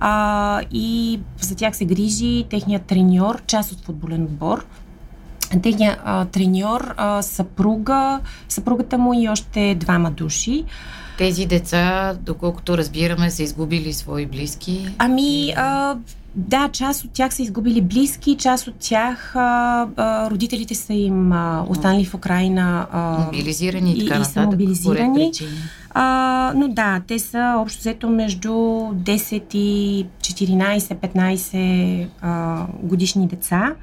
а, 0.00 0.62
и 0.72 1.20
за 1.40 1.54
тях 1.54 1.76
се 1.76 1.84
грижи 1.84 2.44
техният 2.50 2.82
треньор, 2.82 3.42
част 3.46 3.72
от 3.72 3.80
футболен 3.80 4.22
отбор. 4.22 4.66
Техният 5.62 5.98
а, 6.04 6.24
треньор, 6.24 6.94
а, 6.96 7.22
съпруга, 7.22 8.20
съпругата 8.48 8.98
му 8.98 9.14
и 9.14 9.28
още 9.28 9.74
двама 9.74 10.10
души. 10.10 10.64
Тези 11.18 11.46
деца, 11.46 12.14
доколкото 12.20 12.78
разбираме, 12.78 13.30
са 13.30 13.42
изгубили 13.42 13.92
свои 13.92 14.26
близки? 14.26 14.88
Ами, 14.98 15.52
а, 15.56 15.96
да, 16.36 16.68
част 16.68 17.04
от 17.04 17.10
тях 17.12 17.34
са 17.34 17.42
изгубили 17.42 17.80
близки, 17.80 18.36
част 18.36 18.66
от 18.66 18.74
тях 18.74 19.36
а, 19.36 19.88
а, 19.96 20.30
родителите 20.30 20.74
са 20.74 20.92
им 20.92 21.32
а, 21.32 21.66
останали 21.68 22.04
в 22.04 22.14
Украина. 22.14 22.86
А, 22.92 23.18
мобилизирани 23.24 23.92
и, 23.92 24.06
така 24.06 24.18
и, 24.18 24.22
и 24.22 24.24
са 24.24 24.42
мобилизирани. 24.42 25.32
А, 25.90 26.52
но 26.56 26.68
да, 26.68 27.00
те 27.06 27.18
са 27.18 27.54
общо 27.58 27.80
взето 27.80 28.08
между 28.08 28.48
10 28.48 29.54
и 29.54 30.06
14-15 30.20 32.06
годишни 32.82 33.28
деца. 33.28 33.74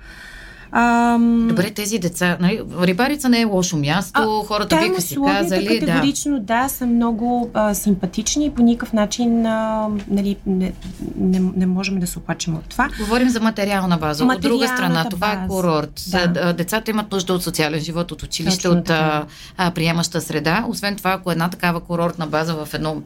Ам... 0.72 1.48
Добре, 1.48 1.72
тези 1.72 2.00
деца, 2.00 2.38
нали, 2.40 2.62
рибарица 2.82 3.30
не 3.30 3.42
е 3.42 3.46
лошо 3.46 3.78
място, 3.78 4.42
а, 4.44 4.48
хората 4.48 4.80
биха 4.84 5.02
си 5.02 5.18
казали. 5.26 5.80
Категорично 5.80 6.40
да. 6.40 6.62
да, 6.64 6.70
са 6.70 6.86
много 6.86 7.50
а, 7.54 7.74
симпатични 7.74 8.46
и 8.46 8.50
по 8.50 8.64
никакъв 8.64 8.94
начин 8.94 9.46
а, 9.46 9.88
нали, 10.08 10.38
не, 10.46 10.74
не, 11.16 11.42
не 11.56 11.66
можем 11.66 12.00
да 12.00 12.08
се 12.08 12.20
оплачем 12.20 12.56
от 12.56 12.66
това. 12.66 12.90
Говорим 13.00 13.30
за 13.30 13.40
материална 13.40 13.98
база. 13.98 14.26
От 14.26 14.42
друга 14.42 14.68
страна, 14.68 15.10
това 15.10 15.32
е 15.32 15.48
курорт. 15.48 16.04
Да. 16.12 16.54
Децата 16.54 16.92
имат 16.92 17.12
нужда 17.12 17.34
от 17.34 17.44
социален 17.44 17.80
живот, 17.80 18.12
от 18.12 18.24
училище, 18.24 18.64
Точно 18.64 18.80
от 18.80 18.90
а, 18.90 19.26
а, 19.58 19.72
приемаща 19.72 20.22
среда. 20.22 20.66
Освен 20.68 20.96
това, 20.96 21.12
ако 21.12 21.32
една 21.32 21.50
такава 21.50 21.80
курортна 21.80 22.28
база 22.28 22.66
в 22.66 22.74
едно 22.74 23.02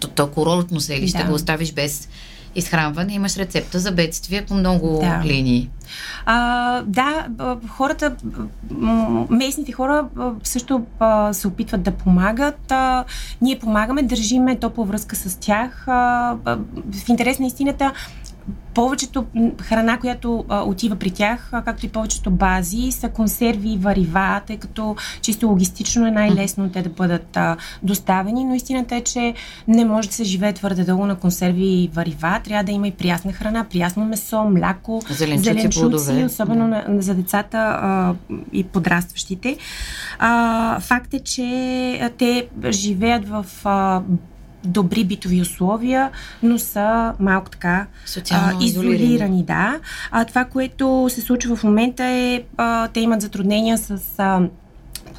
то, 0.00 0.08
то 0.08 0.26
курортно 0.26 0.80
селище 0.80 1.22
да. 1.22 1.24
го 1.24 1.34
оставиш 1.34 1.72
без 1.72 2.08
изхранване, 2.56 3.12
имаш 3.14 3.36
рецепта 3.36 3.78
за 3.78 3.92
бедствие 3.92 4.44
по 4.44 4.54
много 4.54 4.98
да. 5.00 5.22
линии. 5.24 5.70
А, 6.26 6.82
да, 6.82 7.26
хората, 7.68 8.16
местните 9.30 9.72
хора 9.72 10.08
също 10.42 10.82
се 11.32 11.48
опитват 11.48 11.82
да 11.82 11.90
помагат. 11.90 12.72
Ние 13.42 13.58
помагаме, 13.58 14.02
държиме 14.02 14.58
топла 14.58 14.84
връзка 14.84 15.16
с 15.16 15.36
тях. 15.40 15.84
В 15.86 17.08
интерес 17.08 17.38
на 17.38 17.46
истината, 17.46 17.92
повечето 18.74 19.24
храна, 19.62 19.98
която 19.98 20.44
а, 20.48 20.62
отива 20.62 20.96
при 20.96 21.10
тях, 21.10 21.48
а, 21.52 21.62
както 21.62 21.86
и 21.86 21.88
повечето 21.88 22.30
бази, 22.30 22.92
са 22.92 23.08
консерви 23.08 23.72
и 23.72 23.78
варива, 23.78 24.40
тъй 24.46 24.56
като 24.56 24.96
чисто 25.20 25.46
логистично 25.46 26.06
е 26.06 26.10
най-лесно 26.10 26.70
те 26.70 26.82
да 26.82 26.88
бъдат 26.88 27.36
а, 27.36 27.56
доставени, 27.82 28.44
но 28.44 28.54
истината 28.54 28.96
е, 28.96 29.00
че 29.00 29.34
не 29.68 29.84
може 29.84 30.08
да 30.08 30.14
се 30.14 30.24
живее 30.24 30.52
твърде 30.52 30.84
дълго 30.84 31.06
на 31.06 31.16
консерви 31.16 31.66
и 31.66 31.90
варива. 31.94 32.40
Трябва 32.44 32.64
да 32.64 32.72
има 32.72 32.88
и 32.88 32.92
прясна 32.92 33.32
храна, 33.32 33.64
прясно 33.64 34.04
месо, 34.04 34.44
мляко, 34.44 35.02
зеленчуци, 35.10 35.50
зеленчуци 35.50 36.24
особено 36.24 36.70
да. 36.70 36.84
на, 36.88 37.02
за 37.02 37.14
децата 37.14 37.58
а, 37.58 38.14
и 38.52 38.64
подрастващите. 38.64 39.56
А, 40.18 40.80
факт 40.80 41.14
е, 41.14 41.20
че 41.20 42.10
те 42.18 42.48
живеят 42.70 43.28
в 43.28 43.46
а, 43.64 44.02
добри 44.66 45.04
битови 45.04 45.40
условия, 45.40 46.10
но 46.42 46.58
са 46.58 47.14
малко 47.20 47.50
така 47.50 47.86
а, 48.30 48.52
изолирани. 48.60 49.44
Да. 49.44 49.80
А, 50.10 50.24
това, 50.24 50.44
което 50.44 51.06
се 51.10 51.20
случва 51.20 51.56
в 51.56 51.64
момента 51.64 52.04
е, 52.04 52.42
а, 52.56 52.88
те 52.88 53.00
имат 53.00 53.20
затруднения 53.20 53.78
с 53.78 54.00
а, 54.18 54.40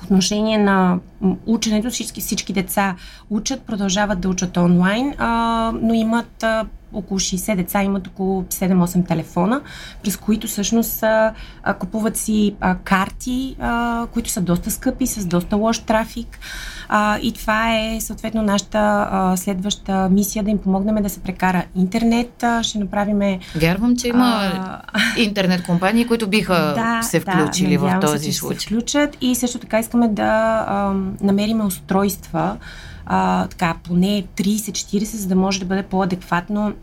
отношение 0.04 0.58
на 0.58 1.00
ученето. 1.46 1.89
Всички, 1.89 2.22
всички 2.22 2.54
деца 2.54 2.96
учат, 3.30 3.62
продължават 3.62 4.20
да 4.20 4.30
учат 4.30 4.58
онлайн, 4.58 5.13
а, 5.18 5.72
но 5.82 5.94
имат 5.94 6.44
а, 6.44 6.66
около 6.94 7.20
60 7.20 7.56
деца 7.56 7.84
имат 7.84 8.08
около 8.08 8.44
7-8 8.44 9.08
телефона, 9.08 9.62
през 10.03 10.17
които 10.17 10.48
всъщност 10.48 11.03
а, 11.03 11.34
купуват 11.79 12.17
си 12.17 12.56
а, 12.60 12.75
карти, 12.75 13.56
а, 13.60 14.06
които 14.13 14.29
са 14.29 14.41
доста 14.41 14.72
скъпи, 14.72 15.08
с 15.08 15.25
доста 15.25 15.56
лош 15.56 15.79
трафик. 15.79 16.39
А, 16.89 17.20
и 17.20 17.32
това 17.32 17.77
е 17.77 18.01
съответно 18.01 18.41
нашата 18.41 19.08
а, 19.12 19.38
следваща 19.38 20.10
мисия 20.10 20.44
да 20.44 20.50
им 20.51 20.58
помогнем 20.58 21.03
да 21.03 21.10
се 21.10 21.20
прекара 21.20 21.63
интернет. 21.75 22.44
А, 22.44 22.63
ще 22.63 22.79
направиме. 22.79 23.39
Вярвам, 23.56 23.98
че 23.98 24.08
има 24.08 24.51
а, 24.53 24.82
интернет 25.17 25.63
компании, 25.63 26.08
които 26.08 26.27
биха 26.27 26.53
да, 26.75 27.01
се 27.01 27.20
включили 27.20 27.77
да, 27.77 27.79
в 27.79 28.00
този 28.00 28.32
се, 28.32 28.39
случай. 28.39 28.60
Се 28.60 28.65
включат 28.65 29.17
и 29.22 29.36
също 29.36 29.60
така 29.60 29.79
искаме 29.79 30.08
да 30.08 30.65
а, 30.67 30.94
намериме 31.22 31.63
устройства, 31.63 32.58
а, 33.08 33.48
така, 33.48 33.76
поне 33.84 34.24
30-40, 34.38 35.04
за 35.04 35.28
да 35.28 35.36
може 35.36 35.60
да 35.60 35.66
бъде 35.66 35.84
по-адекватно 35.84 36.74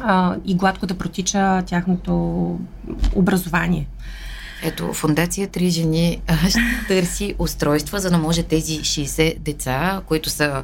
а, 0.00 0.36
и 0.44 0.54
гладко 0.54 0.86
да 0.86 0.98
протича 0.98 1.62
тяхното 1.66 2.12
образование. 3.14 3.86
Ето, 4.62 4.92
фундация 4.92 5.48
Три 5.48 5.70
жени 5.70 6.22
ще 6.48 6.60
търси 6.88 7.34
устройства, 7.38 8.00
за 8.00 8.10
да 8.10 8.18
може 8.18 8.42
тези 8.42 8.80
60 8.80 9.38
деца, 9.38 10.00
които 10.06 10.30
са 10.30 10.62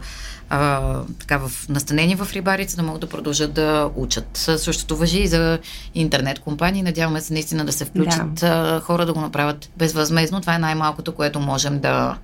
а, 0.50 0.94
така 1.18 1.38
в 1.38 1.68
настанени 1.68 2.14
в 2.14 2.28
рибарица, 2.32 2.76
да 2.76 2.82
могат 2.82 3.00
да 3.00 3.06
продължат 3.06 3.52
да 3.52 3.90
учат. 3.96 4.36
Същото 4.36 4.96
въжи 4.96 5.20
и 5.20 5.26
за 5.26 5.58
интернет 5.94 6.38
компании. 6.38 6.82
Надяваме 6.82 7.20
се 7.20 7.32
наистина 7.32 7.64
да 7.64 7.72
се 7.72 7.84
включат 7.84 8.34
да. 8.34 8.80
хора 8.84 9.06
да 9.06 9.12
го 9.12 9.20
направят 9.20 9.70
безвъзмезно. 9.76 10.40
Това 10.40 10.54
е 10.54 10.58
най-малкото, 10.58 11.14
което 11.14 11.40
можем 11.40 11.80
да, 11.80 12.16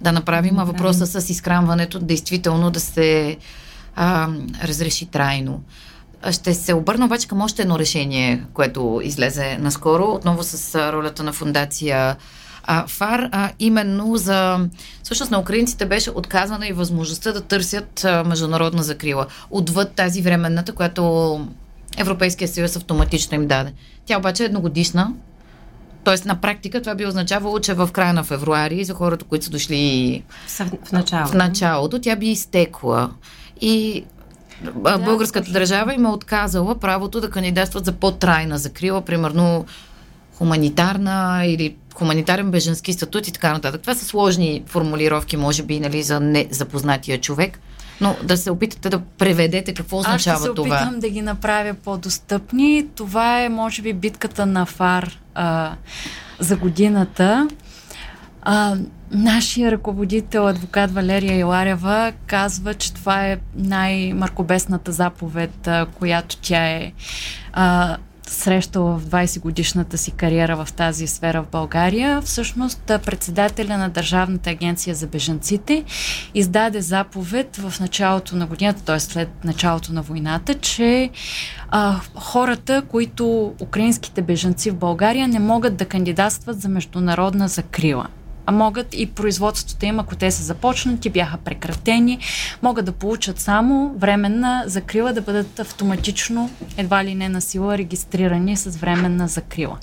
да 0.00 0.12
направим. 0.12 0.58
А 0.58 0.64
въпроса 0.64 1.06
с 1.06 1.30
изхранването 1.30 1.98
действително 1.98 2.70
да 2.70 2.80
се 2.80 3.36
а, 3.96 4.28
разреши 4.64 5.06
трайно. 5.06 5.62
Ще 6.30 6.54
се 6.54 6.74
обърна 6.74 7.04
обаче 7.06 7.28
към 7.28 7.40
още 7.40 7.62
едно 7.62 7.78
решение, 7.78 8.44
което 8.52 9.00
излезе 9.04 9.58
наскоро, 9.58 10.04
отново 10.04 10.42
с 10.42 10.92
ролята 10.92 11.22
на 11.22 11.32
фундация 11.32 12.16
а, 12.64 12.86
ФАР, 12.86 13.28
а, 13.32 13.50
именно 13.58 14.16
за... 14.16 14.68
Всъщност 15.02 15.30
на 15.30 15.38
украинците 15.38 15.86
беше 15.86 16.10
отказана 16.10 16.68
и 16.68 16.72
възможността 16.72 17.32
да 17.32 17.40
търсят 17.40 18.04
а, 18.04 18.24
международна 18.24 18.82
закрила. 18.82 19.26
Отвъд 19.50 19.92
тази 19.92 20.22
временната, 20.22 20.72
която 20.72 21.40
Европейския 21.96 22.48
съюз 22.48 22.76
автоматично 22.76 23.34
им 23.34 23.46
даде. 23.46 23.72
Тя 24.06 24.18
обаче 24.18 24.42
е 24.42 24.46
едногодишна, 24.46 25.12
Тоест, 26.08 26.24
на 26.24 26.40
практика 26.40 26.80
това 26.80 26.94
би 26.94 27.06
означавало, 27.06 27.60
че 27.60 27.74
в 27.74 27.88
края 27.92 28.12
на 28.12 28.24
февруари 28.24 28.84
за 28.84 28.94
хората, 28.94 29.24
които 29.24 29.44
са 29.44 29.50
дошли 29.50 30.22
в 30.84 30.92
началото, 30.92 31.32
в 31.32 31.34
началото 31.34 32.00
тя 32.00 32.16
би 32.16 32.26
изтекла. 32.26 33.10
И 33.60 34.04
да, 34.62 34.98
българската 34.98 35.52
държава 35.52 35.94
им 35.94 36.04
е 36.04 36.08
отказала 36.08 36.78
правото 36.78 37.20
да 37.20 37.30
кандидатстват 37.30 37.84
за 37.84 37.92
по-трайна 37.92 38.58
закрила, 38.58 39.00
примерно 39.00 39.64
хуманитарна 40.34 41.42
или 41.46 41.76
хуманитарен 41.94 42.50
беженски 42.50 42.92
статут 42.92 43.28
и 43.28 43.32
така 43.32 43.52
нататък. 43.52 43.80
Това 43.80 43.94
са 43.94 44.04
сложни 44.04 44.62
формулировки, 44.66 45.36
може 45.36 45.62
би, 45.62 45.80
нали, 45.80 46.02
за 46.02 46.20
незапознатия 46.20 47.20
човек. 47.20 47.60
Но 48.00 48.16
да 48.22 48.36
се 48.36 48.50
опитате 48.50 48.90
да 48.90 49.00
преведете 49.00 49.74
какво 49.74 49.98
означава 49.98 50.20
това. 50.20 50.32
Аз 50.32 50.40
ще 50.40 50.54
се 50.54 50.60
опитам 50.60 51.00
да 51.00 51.08
ги 51.08 51.22
направя 51.22 51.74
по-достъпни. 51.74 52.86
Това 52.94 53.42
е, 53.42 53.48
може 53.48 53.82
би, 53.82 53.92
битката 53.92 54.46
на 54.46 54.66
ФАР 54.66 55.18
а, 55.34 55.72
за 56.38 56.56
годината. 56.56 57.48
А, 58.42 58.76
нашия 59.10 59.70
ръководител, 59.70 60.48
адвокат 60.48 60.90
Валерия 60.90 61.38
Иларева, 61.38 62.12
казва, 62.26 62.74
че 62.74 62.94
това 62.94 63.26
е 63.26 63.38
най-маркобесната 63.54 64.92
заповед, 64.92 65.66
а, 65.66 65.86
която 65.86 66.36
тя 66.36 66.66
е 66.66 66.92
а, 67.52 67.96
срещала 68.30 68.98
в 68.98 69.06
20 69.06 69.40
годишната 69.40 69.98
си 69.98 70.10
кариера 70.10 70.64
в 70.64 70.72
тази 70.72 71.06
сфера 71.06 71.42
в 71.42 71.50
България. 71.52 72.20
Всъщност 72.22 72.82
председателя 72.86 73.78
на 73.78 73.88
Държавната 73.88 74.50
агенция 74.50 74.94
за 74.94 75.06
бежанците 75.06 75.84
издаде 76.34 76.80
заповед 76.80 77.56
в 77.56 77.80
началото 77.80 78.36
на 78.36 78.46
годината, 78.46 78.82
т.е. 78.84 79.00
след 79.00 79.44
началото 79.44 79.92
на 79.92 80.02
войната, 80.02 80.54
че 80.54 81.10
а, 81.68 82.00
хората, 82.14 82.82
които 82.88 83.54
украинските 83.60 84.22
бежанци 84.22 84.70
в 84.70 84.76
България 84.76 85.28
не 85.28 85.38
могат 85.38 85.76
да 85.76 85.84
кандидатстват 85.84 86.60
за 86.60 86.68
международна 86.68 87.48
закрила 87.48 88.06
а 88.48 88.52
могат 88.52 88.94
и 88.94 89.06
производството 89.06 89.86
им, 89.86 90.00
ако 90.00 90.16
те 90.16 90.30
са 90.30 90.42
започнати, 90.42 91.10
бяха 91.10 91.36
прекратени, 91.36 92.18
могат 92.62 92.84
да 92.84 92.92
получат 92.92 93.38
само 93.38 93.94
временна 93.98 94.62
закрила, 94.66 95.12
да 95.12 95.20
бъдат 95.20 95.60
автоматично, 95.60 96.50
едва 96.76 97.04
ли 97.04 97.14
не 97.14 97.28
на 97.28 97.40
сила, 97.40 97.78
регистрирани 97.78 98.56
с 98.56 98.76
временна 98.76 99.28
закрила. 99.28 99.78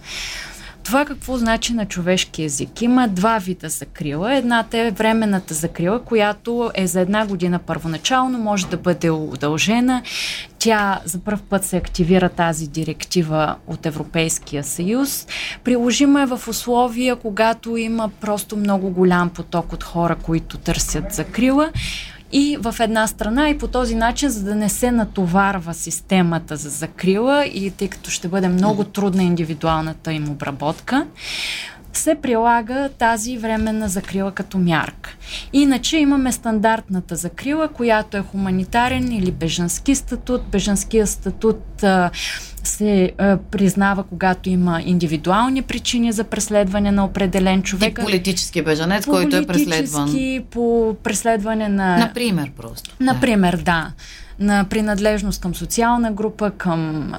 Това 0.86 1.06
какво 1.06 1.38
значи 1.38 1.74
на 1.74 1.86
човешки 1.86 2.44
език? 2.44 2.82
Има 2.82 3.08
два 3.08 3.38
вида 3.38 3.70
закрила. 3.70 4.36
Едната 4.36 4.77
е 4.77 4.92
временната 4.92 5.54
закрила, 5.54 6.00
която 6.00 6.72
е 6.74 6.88
за 6.88 7.01
една 7.01 7.27
година 7.27 7.60
първоначално, 7.60 8.38
може 8.38 8.68
да 8.68 8.77
бъде 8.77 9.10
удължена. 9.10 10.01
Тя 10.60 11.00
за 11.06 11.20
първ 11.20 11.39
път 11.50 11.65
се 11.65 11.77
активира 11.77 12.30
тази 12.30 12.68
директива 12.68 13.56
от 13.68 13.86
Европейския 13.86 14.63
съюз. 14.63 15.27
Приложима 15.63 16.22
е 16.22 16.25
в 16.25 16.42
условия, 16.48 17.15
когато 17.15 17.77
има 17.77 18.10
просто 18.22 18.58
много 18.58 18.89
голям 18.89 19.30
поток 19.30 19.74
от 19.74 19.84
хора, 19.84 20.15
които 20.15 20.58
търсят 20.58 21.13
закрила 21.13 21.72
и 22.38 22.58
в 22.58 22.75
една 22.80 23.08
страна 23.08 23.50
и 23.50 23.58
по 23.58 23.68
този 23.68 23.96
начин, 23.96 24.30
за 24.30 24.44
да 24.44 24.56
не 24.56 24.70
се 24.70 24.92
натоварва 24.92 25.74
системата 25.74 26.58
за 26.58 26.70
закрила 26.70 27.46
и 27.46 27.72
тъй 27.72 27.88
като 27.88 28.10
ще 28.10 28.27
бъде 28.27 28.48
много 28.48 28.84
трудна 28.84 29.24
индивидуалната 29.24 30.13
им 30.13 30.30
обработка, 30.30 31.08
се 31.94 32.15
прилага 32.15 32.89
тази 32.89 33.38
временна 33.38 33.89
закрила 33.89 34.32
като 34.32 34.58
мярка. 34.58 35.15
Иначе 35.54 35.98
имаме 35.98 36.32
стандартната 36.32 37.15
закрила, 37.15 37.68
която 37.68 38.18
е 38.18 38.22
хуманитарен 38.22 39.12
или 39.12 39.32
бежански 39.32 39.96
статут. 39.96 40.42
Бежанския 40.51 41.08
статут 41.08 41.84
се 42.68 43.12
а, 43.18 43.38
признава, 43.38 44.04
когато 44.04 44.50
има 44.50 44.82
индивидуални 44.86 45.62
причини 45.62 46.12
за 46.12 46.24
преследване 46.24 46.92
на 46.92 47.06
определен 47.06 47.64
човек. 47.64 48.00
И 48.02 48.04
политически 48.04 48.62
бежанец, 48.62 49.06
който 49.06 49.36
е 49.36 49.46
преследван. 49.46 50.10
по 50.52 50.96
преследване 51.04 51.70
на... 51.70 51.98
Например, 51.98 52.52
просто. 52.58 52.92
Например, 53.00 53.58
да. 53.66 53.92
на 54.40 54.66
принадлежност 54.70 55.42
към 55.42 55.56
социална 55.56 56.12
група, 56.12 56.52
към 56.52 57.14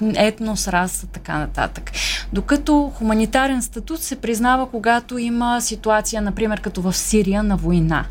етнос, 0.00 0.68
раса, 0.68 1.06
така 1.06 1.38
нататък. 1.38 1.92
Докато 2.32 2.92
хуманитарен 2.94 3.62
статут 3.62 4.02
се 4.02 4.16
признава, 4.16 4.70
когато 4.70 5.18
има 5.18 5.60
ситуация, 5.60 6.22
например, 6.22 6.60
като 6.60 6.82
в 6.82 6.96
Сирия 6.96 7.42
на 7.42 7.56
война. 7.56 8.04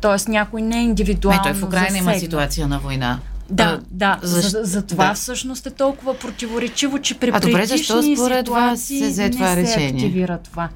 Тоест 0.00 0.28
някой 0.28 0.62
не 0.62 0.78
е 0.78 0.82
индивидуално. 0.82 1.42
Ето, 1.46 1.58
в 1.58 1.62
Украина 1.62 1.90
засегнат. 1.90 2.14
има 2.14 2.20
ситуация 2.20 2.68
на 2.68 2.78
война. 2.78 3.18
Да, 3.50 3.80
да. 3.90 4.18
За, 4.22 4.40
Защо- 4.40 4.58
за 4.62 4.82
това 4.82 5.08
да. 5.08 5.14
всъщност 5.14 5.66
е 5.66 5.70
толкова 5.70 6.14
противоречиво, 6.14 6.98
че 6.98 7.14
при 7.14 7.30
А 7.34 7.40
добре, 7.40 7.66
защо 7.66 8.02
според 8.16 8.48
вас 8.48 8.80
се 8.80 9.08
взе 9.08 9.22
не 9.22 9.30
това 9.30 9.48
се 9.48 9.56
решение? 9.56 9.88
активира 9.90 10.38
това. 10.40 10.68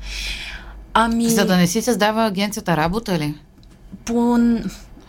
Ами, 0.95 1.29
За 1.29 1.45
да 1.47 1.57
не 1.57 1.67
си 1.67 1.83
създава 1.83 2.27
агенцията 2.27 2.77
работа 2.77 3.19
ли? 3.19 3.35
по 4.05 4.39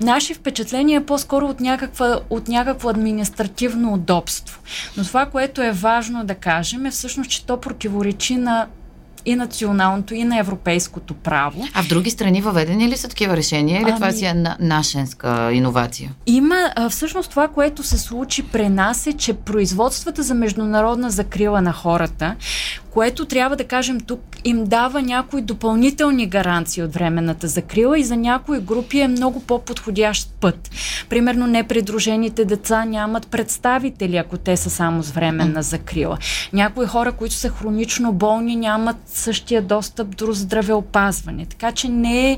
наши 0.02 0.34
впечатления 0.34 0.98
е 0.98 1.06
по-скоро 1.06 1.48
от, 1.48 1.60
някаква, 1.60 2.20
от 2.30 2.48
някакво 2.48 2.90
административно 2.90 3.94
удобство. 3.94 4.60
Но 4.98 5.04
това, 5.04 5.26
което 5.26 5.62
е 5.62 5.72
важно 5.72 6.26
да 6.26 6.36
кажем 6.36 6.86
е 6.86 6.92
всъщност, 6.92 7.30
че 7.30 7.46
то 7.46 7.62
противоречи 7.62 8.36
на 8.38 8.68
и 9.26 9.36
националното, 9.36 10.14
и 10.14 10.24
на 10.24 10.40
европейското 10.40 11.14
право. 11.14 11.68
А 11.74 11.84
в 11.84 11.88
други 11.88 12.10
страни 12.10 12.42
въведени 12.42 12.90
ли 12.90 12.98
са 12.98 13.08
такива 13.08 13.38
решения 13.38 13.82
или 13.82 13.94
това 13.96 14.08
Ами- 14.08 14.18
си 14.18 14.26
е 14.26 14.34
на, 14.34 14.58
нашенска 14.60 15.54
иновация? 15.54 16.12
Има, 16.26 16.70
всъщност 16.90 17.30
това, 17.30 17.48
което 17.48 17.84
се 17.84 17.98
случи 17.98 18.44
при 18.44 18.70
нас 18.70 19.08
е, 19.08 19.14
че 19.14 19.34
производствата 19.34 20.24
за 20.24 20.34
международна 20.34 21.10
закрила 21.10 21.62
на 21.62 21.74
хората, 21.74 22.36
което 22.92 23.26
трябва 23.26 23.56
да 23.56 23.64
кажем 23.64 24.00
тук, 24.00 24.22
им 24.44 24.66
дава 24.66 25.02
някои 25.02 25.42
допълнителни 25.42 26.28
гаранции 26.28 26.84
от 26.84 26.94
временната 26.94 27.48
закрила 27.48 28.00
и 28.00 28.04
за 28.04 28.18
някои 28.18 28.60
групи 28.60 29.00
е 29.00 29.08
много 29.08 29.40
по-подходящ 29.40 30.34
път. 30.42 30.70
Примерно 31.10 31.48
непридружените 31.48 32.46
деца 32.46 32.86
нямат 32.86 33.28
представители, 33.28 34.18
ако 34.18 34.38
те 34.38 34.58
са 34.58 34.70
само 34.70 35.04
с 35.04 35.12
временна 35.12 35.64
закрила. 35.64 36.18
Някои 36.54 36.86
хора, 36.86 37.12
които 37.12 37.36
са 37.36 37.50
хронично 37.50 38.14
болни, 38.14 38.56
нямат 38.56 38.98
същия 39.18 39.62
достъп 39.62 40.18
до 40.18 40.32
здравеопазване. 40.32 41.46
Така 41.46 41.72
че 41.72 41.90
не 41.90 42.32
е 42.32 42.38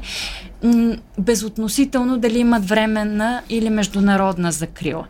безотносително 1.20 2.18
дали 2.18 2.40
имат 2.40 2.70
временна 2.70 3.42
или 3.50 3.70
международна 3.70 4.52
закрила. 4.52 5.06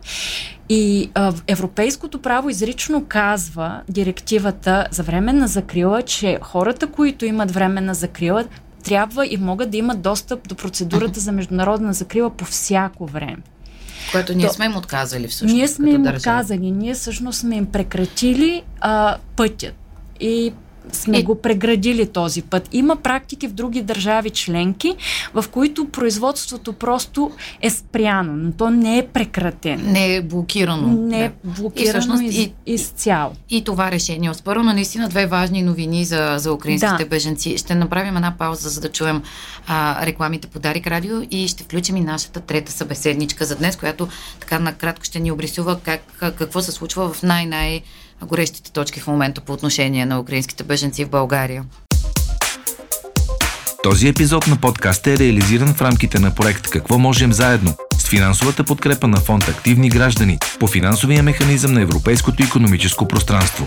И 0.68 1.10
а, 1.14 1.32
европейското 1.46 2.22
право 2.22 2.50
изрично 2.50 3.04
казва 3.08 3.80
директивата 3.88 4.86
за 4.90 5.02
временна 5.02 5.48
закрила, 5.48 6.02
че 6.02 6.38
хората, 6.42 6.86
които 6.86 7.24
имат 7.26 7.50
временна 7.50 7.94
закрила, 7.94 8.44
трябва 8.84 9.26
и 9.26 9.36
могат 9.36 9.70
да 9.70 9.76
имат 9.76 10.00
достъп 10.00 10.48
до 10.48 10.54
процедурата 10.54 11.20
за 11.20 11.32
международна 11.32 11.92
закрила 11.92 12.30
по 12.30 12.44
всяко 12.44 13.06
време. 13.06 13.36
Което 14.12 14.34
ние 14.34 14.46
То- 14.46 14.52
сме 14.52 14.64
им 14.64 14.76
отказали 14.76 15.28
всъщност. 15.28 15.54
ние 15.54 15.68
сме 15.68 15.90
им 15.90 16.02
държава. 16.02 16.16
отказали, 16.16 16.70
ние 16.70 16.94
всъщност 16.94 17.38
сме 17.38 17.56
им 17.56 17.66
прекратили 17.66 18.62
а, 18.80 19.16
пътят. 19.36 19.74
И 20.20 20.52
сме 20.92 21.18
Е. 21.18 21.22
го 21.22 21.34
преградили 21.34 22.06
този 22.06 22.42
път. 22.42 22.68
Има 22.72 22.96
практики 22.96 23.48
в 23.48 23.52
други 23.52 23.82
държави 23.82 24.30
членки, 24.30 24.94
в 25.34 25.44
които 25.50 25.88
производството 25.88 26.72
просто 26.72 27.30
е 27.60 27.70
спряно, 27.70 28.32
но 28.34 28.52
то 28.52 28.70
не 28.70 28.98
е 28.98 29.06
прекратено. 29.06 29.82
Не 29.84 30.14
е 30.14 30.22
блокирано. 30.22 30.88
Не 30.88 31.24
е 31.24 31.32
блокирано 31.44 31.88
И 31.88 31.88
всъщност 31.90 32.22
из, 32.22 32.36
и- 32.36 32.52
изцяло. 32.66 33.32
И 33.50 33.64
това 33.64 33.90
решение. 33.90 34.30
Оспорвано 34.30 34.72
наистина 34.72 35.08
две 35.08 35.26
важни 35.26 35.62
новини 35.62 36.04
за, 36.04 36.34
за 36.38 36.52
украинските 36.52 36.94
Да. 36.98 37.06
беженци. 37.06 37.58
Ще 37.58 37.74
направим 37.74 38.16
една 38.16 38.34
пауза, 38.38 38.68
за 38.68 38.80
да 38.80 38.88
чуем 38.88 39.22
а, 39.66 40.06
рекламите 40.06 40.48
по 40.48 40.58
Дарик 40.58 40.86
Радио 40.86 41.16
и 41.30 41.48
ще 41.48 41.62
включим 41.62 41.96
и 41.96 42.00
нашата 42.00 42.40
трета 42.40 42.72
събеседничка 42.72 43.44
за 43.44 43.56
днес, 43.56 43.76
която 43.76 44.08
така 44.40 44.58
накратко 44.58 45.04
ще 45.04 45.20
ни 45.20 45.32
обрисува 45.32 45.78
как, 45.78 46.00
какво 46.38 46.62
се 46.62 46.72
случва 46.72 47.12
в 47.12 47.22
най-най 47.22 47.80
горещите 48.26 48.72
точки 48.72 49.00
в 49.00 49.06
момента 49.06 49.40
по 49.40 49.52
отношение 49.52 50.06
на 50.06 50.20
украинските 50.20 50.64
беженци 50.64 51.04
в 51.04 51.10
България. 51.10 51.64
Този 53.82 54.08
епизод 54.08 54.46
на 54.46 54.56
подкаста 54.56 55.10
е 55.10 55.18
реализиран 55.18 55.74
в 55.74 55.82
рамките 55.82 56.18
на 56.18 56.34
проект 56.34 56.68
Какво 56.68 56.98
можем 56.98 57.32
заедно 57.32 57.74
с 57.98 58.08
финансовата 58.08 58.64
подкрепа 58.64 59.08
на 59.08 59.16
фонд 59.16 59.48
Активни 59.48 59.88
граждани 59.88 60.38
по 60.60 60.66
финансовия 60.66 61.22
механизъм 61.22 61.72
на 61.72 61.80
Европейското 61.80 62.42
економическо 62.42 63.08
пространство. 63.08 63.66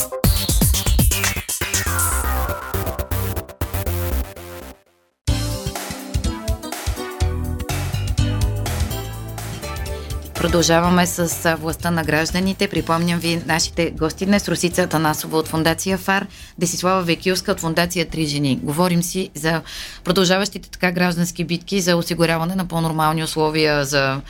Продължаваме 10.41 11.07
с 11.07 11.55
властта 11.59 11.91
на 11.91 12.03
гражданите. 12.03 12.67
Припомням 12.67 13.19
ви 13.19 13.41
нашите 13.45 13.91
гости 13.91 14.25
днес. 14.25 14.49
Русица 14.49 14.87
Танасова 14.87 15.37
от 15.37 15.47
фундация 15.47 15.97
ФАР, 15.97 16.27
Десислава 16.57 17.01
Векилска 17.01 17.51
от 17.51 17.59
фундация 17.59 18.09
Три 18.09 18.25
жени. 18.25 18.59
Говорим 18.63 19.03
си 19.03 19.29
за 19.35 19.61
продължаващите 20.03 20.69
така 20.69 20.91
граждански 20.91 21.43
битки 21.43 21.81
за 21.81 21.97
осигуряване 21.97 22.55
на 22.55 22.65
по-нормални 22.65 23.23
условия 23.23 23.85
за 23.85 24.21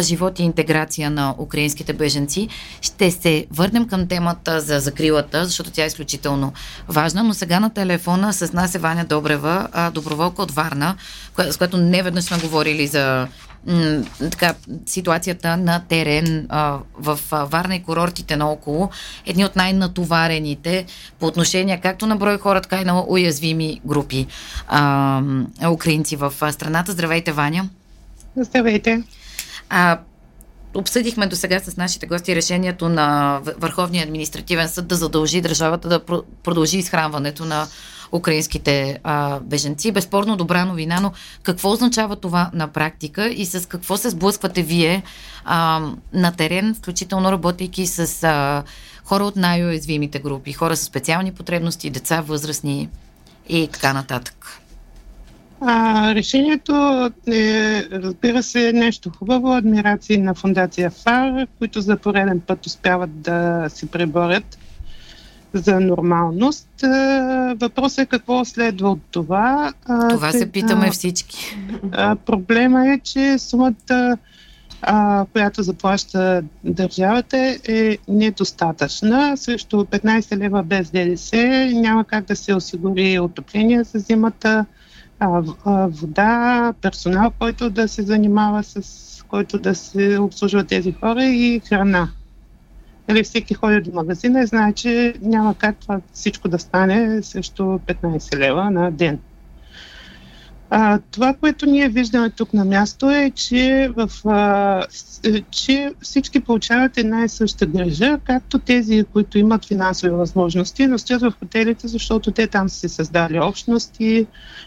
живот 0.00 0.38
и 0.38 0.42
интеграция 0.42 1.10
на 1.10 1.34
украинските 1.38 1.92
беженци. 1.92 2.48
Ще 2.80 3.10
се 3.10 3.46
върнем 3.50 3.88
към 3.88 4.08
темата 4.08 4.60
за 4.60 4.80
закрилата, 4.80 5.44
защото 5.44 5.70
тя 5.70 5.84
е 5.84 5.86
изключително 5.86 6.52
важна, 6.88 7.24
но 7.24 7.34
сега 7.34 7.60
на 7.60 7.74
телефона 7.74 8.32
с 8.32 8.52
нас 8.52 8.74
е 8.74 8.78
Ваня 8.78 9.04
Добрева, 9.04 9.68
доброволка 9.94 10.42
от 10.42 10.50
Варна, 10.50 10.96
с 11.50 11.56
която 11.56 11.76
не 11.76 12.02
веднъж 12.02 12.24
сме 12.24 12.38
говорили 12.38 12.86
за 12.86 13.28
м, 13.66 14.04
така, 14.20 14.54
ситуацията 14.86 15.56
на 15.56 15.82
терен 15.88 16.46
а, 16.48 16.78
в 16.98 17.20
а, 17.30 17.44
Варна 17.44 17.76
и 17.76 17.82
курортите 17.82 18.36
наоколо, 18.36 18.90
едни 19.26 19.44
от 19.44 19.56
най-натоварените 19.56 20.86
по 21.18 21.26
отношение 21.26 21.80
както 21.80 22.06
на 22.06 22.16
брой 22.16 22.38
хора, 22.38 22.60
така 22.60 22.80
и 22.80 22.84
на 22.84 23.04
уязвими 23.08 23.80
групи 23.84 24.26
а, 24.68 25.22
украинци 25.70 26.16
в 26.16 26.32
страната. 26.52 26.92
Здравейте, 26.92 27.32
Ваня! 27.32 27.68
Здравейте. 28.36 29.02
А, 29.70 29.98
обсъдихме 30.74 31.26
до 31.26 31.36
сега 31.36 31.60
с 31.60 31.76
нашите 31.76 32.06
гости 32.06 32.36
решението 32.36 32.88
на 32.88 33.40
Върховния 33.58 34.04
административен 34.04 34.68
съд 34.68 34.86
да 34.88 34.94
задължи 34.94 35.40
държавата 35.40 35.88
да 35.88 36.00
про- 36.00 36.22
продължи 36.42 36.78
изхранването 36.78 37.44
на 37.44 37.66
украинските 38.12 38.98
а, 39.04 39.40
беженци. 39.40 39.92
Безспорно 39.92 40.36
добра 40.36 40.64
новина, 40.64 41.00
но 41.00 41.12
какво 41.42 41.70
означава 41.70 42.16
това 42.16 42.50
на 42.54 42.68
практика 42.68 43.28
и 43.28 43.46
с 43.46 43.68
какво 43.68 43.96
се 43.96 44.10
сблъсквате 44.10 44.62
вие 44.62 45.02
а, 45.44 45.80
на 46.12 46.32
терен, 46.32 46.74
включително 46.74 47.32
работейки 47.32 47.86
с 47.86 48.24
а, 48.24 48.62
хора 49.04 49.24
от 49.24 49.36
най-уязвимите 49.36 50.18
групи, 50.18 50.52
хора 50.52 50.76
с 50.76 50.82
специални 50.82 51.32
потребности, 51.32 51.90
деца, 51.90 52.20
възрастни 52.20 52.88
и 53.48 53.68
така 53.72 53.92
нататък? 53.92 54.60
А, 55.60 56.14
решението 56.14 56.72
е, 57.26 57.82
разбира 57.92 58.42
се, 58.42 58.72
нещо 58.72 59.10
хубаво. 59.18 59.52
Адмирации 59.52 60.18
на 60.18 60.34
фундация 60.34 60.90
ФАР, 60.90 61.46
които 61.58 61.80
за 61.80 61.96
пореден 61.96 62.40
път 62.40 62.66
успяват 62.66 63.20
да 63.20 63.66
се 63.68 63.86
преборят 63.86 64.58
за 65.54 65.80
нормалност. 65.80 66.68
Въпросът 67.60 67.98
е 67.98 68.06
какво 68.06 68.44
следва 68.44 68.90
от 68.90 69.00
това. 69.10 69.72
Това 70.10 70.32
се 70.32 70.50
питаме 70.50 70.90
всички. 70.90 71.56
Проблема 72.26 72.88
е, 72.88 72.98
че 72.98 73.38
сумата, 73.38 74.16
която 75.32 75.62
заплаща 75.62 76.42
държавата, 76.64 77.58
е 77.68 77.98
недостатъчна. 78.08 79.36
Срещу 79.36 79.76
15 79.76 80.36
лева 80.36 80.62
без 80.62 80.90
ДДС 80.90 81.36
няма 81.74 82.04
как 82.04 82.24
да 82.24 82.36
се 82.36 82.54
осигури 82.54 83.18
отопление 83.18 83.84
за 83.84 83.98
зимата, 83.98 84.66
вода, 85.66 86.72
персонал, 86.80 87.32
който 87.38 87.70
да 87.70 87.88
се 87.88 88.02
занимава 88.02 88.62
с 88.62 89.04
който 89.28 89.58
да 89.58 89.74
се 89.74 90.18
обслужва 90.18 90.64
тези 90.64 90.92
хора 90.92 91.24
и 91.24 91.60
храна. 91.68 92.08
Нали, 93.08 93.22
всеки 93.22 93.54
ходи 93.54 93.80
до 93.80 93.90
магазина 93.92 94.40
и 94.40 94.46
знае, 94.46 94.72
че 94.72 95.14
няма 95.22 95.54
как 95.54 95.76
това 95.76 96.00
всичко 96.12 96.48
да 96.48 96.58
стане 96.58 97.22
срещу 97.22 97.62
15 97.62 98.36
лева 98.38 98.70
на 98.70 98.90
ден. 98.90 99.18
А, 100.70 100.98
това, 101.10 101.34
което 101.34 101.66
ние 101.66 101.88
виждаме 101.88 102.30
тук 102.30 102.54
на 102.54 102.64
място 102.64 103.10
е, 103.10 103.30
че, 103.30 103.90
в, 103.96 104.10
а, 104.24 104.86
че 105.50 105.92
всички 106.00 106.40
получават 106.40 106.98
една 106.98 107.24
и 107.24 107.28
съща 107.28 107.66
грижа, 107.66 108.18
както 108.24 108.58
тези, 108.58 109.04
които 109.12 109.38
имат 109.38 109.64
финансови 109.64 110.10
възможности, 110.12 110.86
но 110.86 110.98
стоят 110.98 111.22
в 111.22 111.32
хотелите, 111.38 111.88
защото 111.88 112.30
те 112.30 112.46
там 112.46 112.68
са 112.68 112.78
си 112.78 112.88
създали 112.88 113.40
общности, 113.40 114.26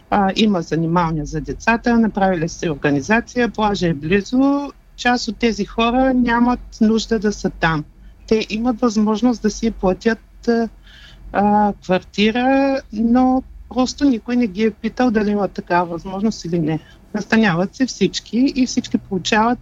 а, 0.10 0.32
има 0.36 0.62
занималния 0.62 1.26
за 1.26 1.42
децата, 1.42 2.00
направили 2.00 2.50
се 2.50 2.72
организация, 2.72 3.50
плажа 3.50 3.88
е 3.88 3.94
близо. 3.94 4.72
Част 4.96 5.28
от 5.28 5.38
тези 5.38 5.66
хора 5.66 6.14
нямат 6.14 6.60
нужда 6.82 7.20
да 7.20 7.32
са 7.34 7.50
там. 7.50 7.84
Те 8.32 8.48
имат 8.50 8.80
възможност 8.80 9.42
да 9.42 9.50
си 9.50 9.72
платят 9.72 10.50
а, 11.34 11.74
квартира, 11.84 12.82
но 12.94 13.44
просто 13.70 14.06
никой 14.06 14.36
не 14.36 14.48
ги 14.48 14.64
е 14.64 14.72
питал 14.72 15.12
дали 15.12 15.30
имат 15.30 15.52
такава 15.52 15.86
възможност 15.86 16.46
или 16.46 16.60
не. 16.60 16.80
Настаняват 17.14 17.76
се 17.76 17.86
всички 17.86 18.54
и 18.56 18.66
всички 18.66 18.98
получават 18.98 19.60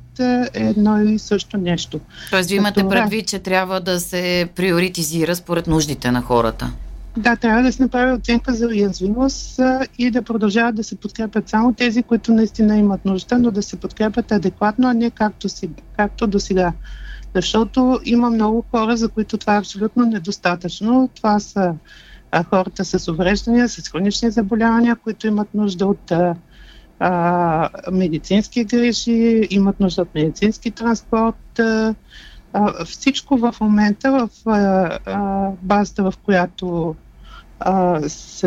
едно 0.54 1.02
и 1.02 1.20
също 1.20 1.58
нещо. 1.58 2.00
Тоест, 2.32 2.50
ви 2.50 2.56
имате 2.56 2.88
предвид, 2.90 3.28
че 3.28 3.40
трябва 3.40 3.80
да 3.80 4.00
се 4.00 4.50
приоритизира 4.56 5.36
според 5.36 5.68
нуждите 5.68 6.12
на 6.12 6.22
хората. 6.22 6.72
Да, 7.18 7.36
трябва 7.36 7.64
да 7.64 7.72
се 7.72 7.84
направи 7.84 8.12
оценка 8.12 8.54
за 8.54 8.68
уязвимост 8.68 9.60
и 9.98 10.12
да 10.12 10.22
продължават 10.22 10.76
да 10.76 10.84
се 10.84 10.96
подкрепят 10.96 11.50
само 11.50 11.74
тези, 11.74 12.04
които 12.04 12.34
наистина 12.34 12.78
имат 12.78 13.06
нужда, 13.06 13.38
но 13.38 13.52
да 13.52 13.64
се 13.64 13.76
подкрепят 13.76 14.32
адекватно, 14.32 14.90
а 14.90 14.94
не 14.94 15.10
както, 15.10 15.50
си, 15.50 15.70
както 15.98 16.28
до 16.28 16.40
сега. 16.40 16.74
Защото 17.36 18.00
има 18.06 18.30
много 18.30 18.66
хора, 18.72 18.98
за 18.98 19.10
които 19.10 19.38
това 19.38 19.56
е 19.56 19.60
абсолютно 19.60 20.06
недостатъчно. 20.06 21.10
Това 21.16 21.40
са 21.40 21.74
а, 22.32 22.44
хората 22.44 22.86
с 22.86 23.08
увреждания, 23.08 23.70
с 23.70 23.90
хронични 23.90 24.32
заболявания, 24.32 24.96
които 24.96 25.28
имат 25.28 25.54
нужда 25.54 25.86
от 25.86 26.12
а, 27.00 27.70
медицински 27.92 28.64
грижи, 28.64 29.48
имат 29.50 29.80
нужда 29.80 30.02
от 30.02 30.16
медицински 30.16 30.72
транспорт. 30.72 31.60
А, 31.60 31.96
а, 32.54 32.86
всичко 32.86 33.38
в 33.38 33.56
момента 33.62 34.12
в 34.12 34.50
а, 34.50 35.00
а, 35.06 35.50
базата, 35.62 36.12
в 36.12 36.14
която 36.24 36.96
а, 37.60 38.02
с, 38.10 38.42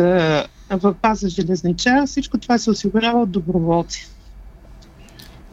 в 0.69 0.95
база 1.01 1.29
железничар, 1.29 2.05
всичко 2.05 2.37
това 2.37 2.57
се 2.57 2.69
осигурява 2.69 3.21
от 3.21 3.31
доброволци. 3.31 4.12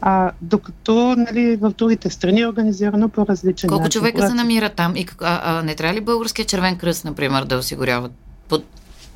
А, 0.00 0.32
докато 0.42 1.16
нали, 1.16 1.56
в 1.56 1.70
другите 1.78 2.10
страни 2.10 2.40
е 2.40 2.48
организирано 2.48 3.08
по 3.08 3.26
различен 3.26 3.68
Колко 3.68 3.82
начин. 3.82 4.00
човека 4.00 4.14
когато... 4.14 4.30
се 4.30 4.36
намира 4.36 4.68
там? 4.68 4.96
И, 4.96 5.06
а, 5.20 5.58
а, 5.58 5.62
не 5.62 5.74
трябва 5.74 5.94
ли 5.94 6.00
Българския 6.00 6.44
червен 6.44 6.76
кръст, 6.76 7.04
например, 7.04 7.44
да 7.44 7.56
осигуряват? 7.56 8.12
Под... 8.48 8.64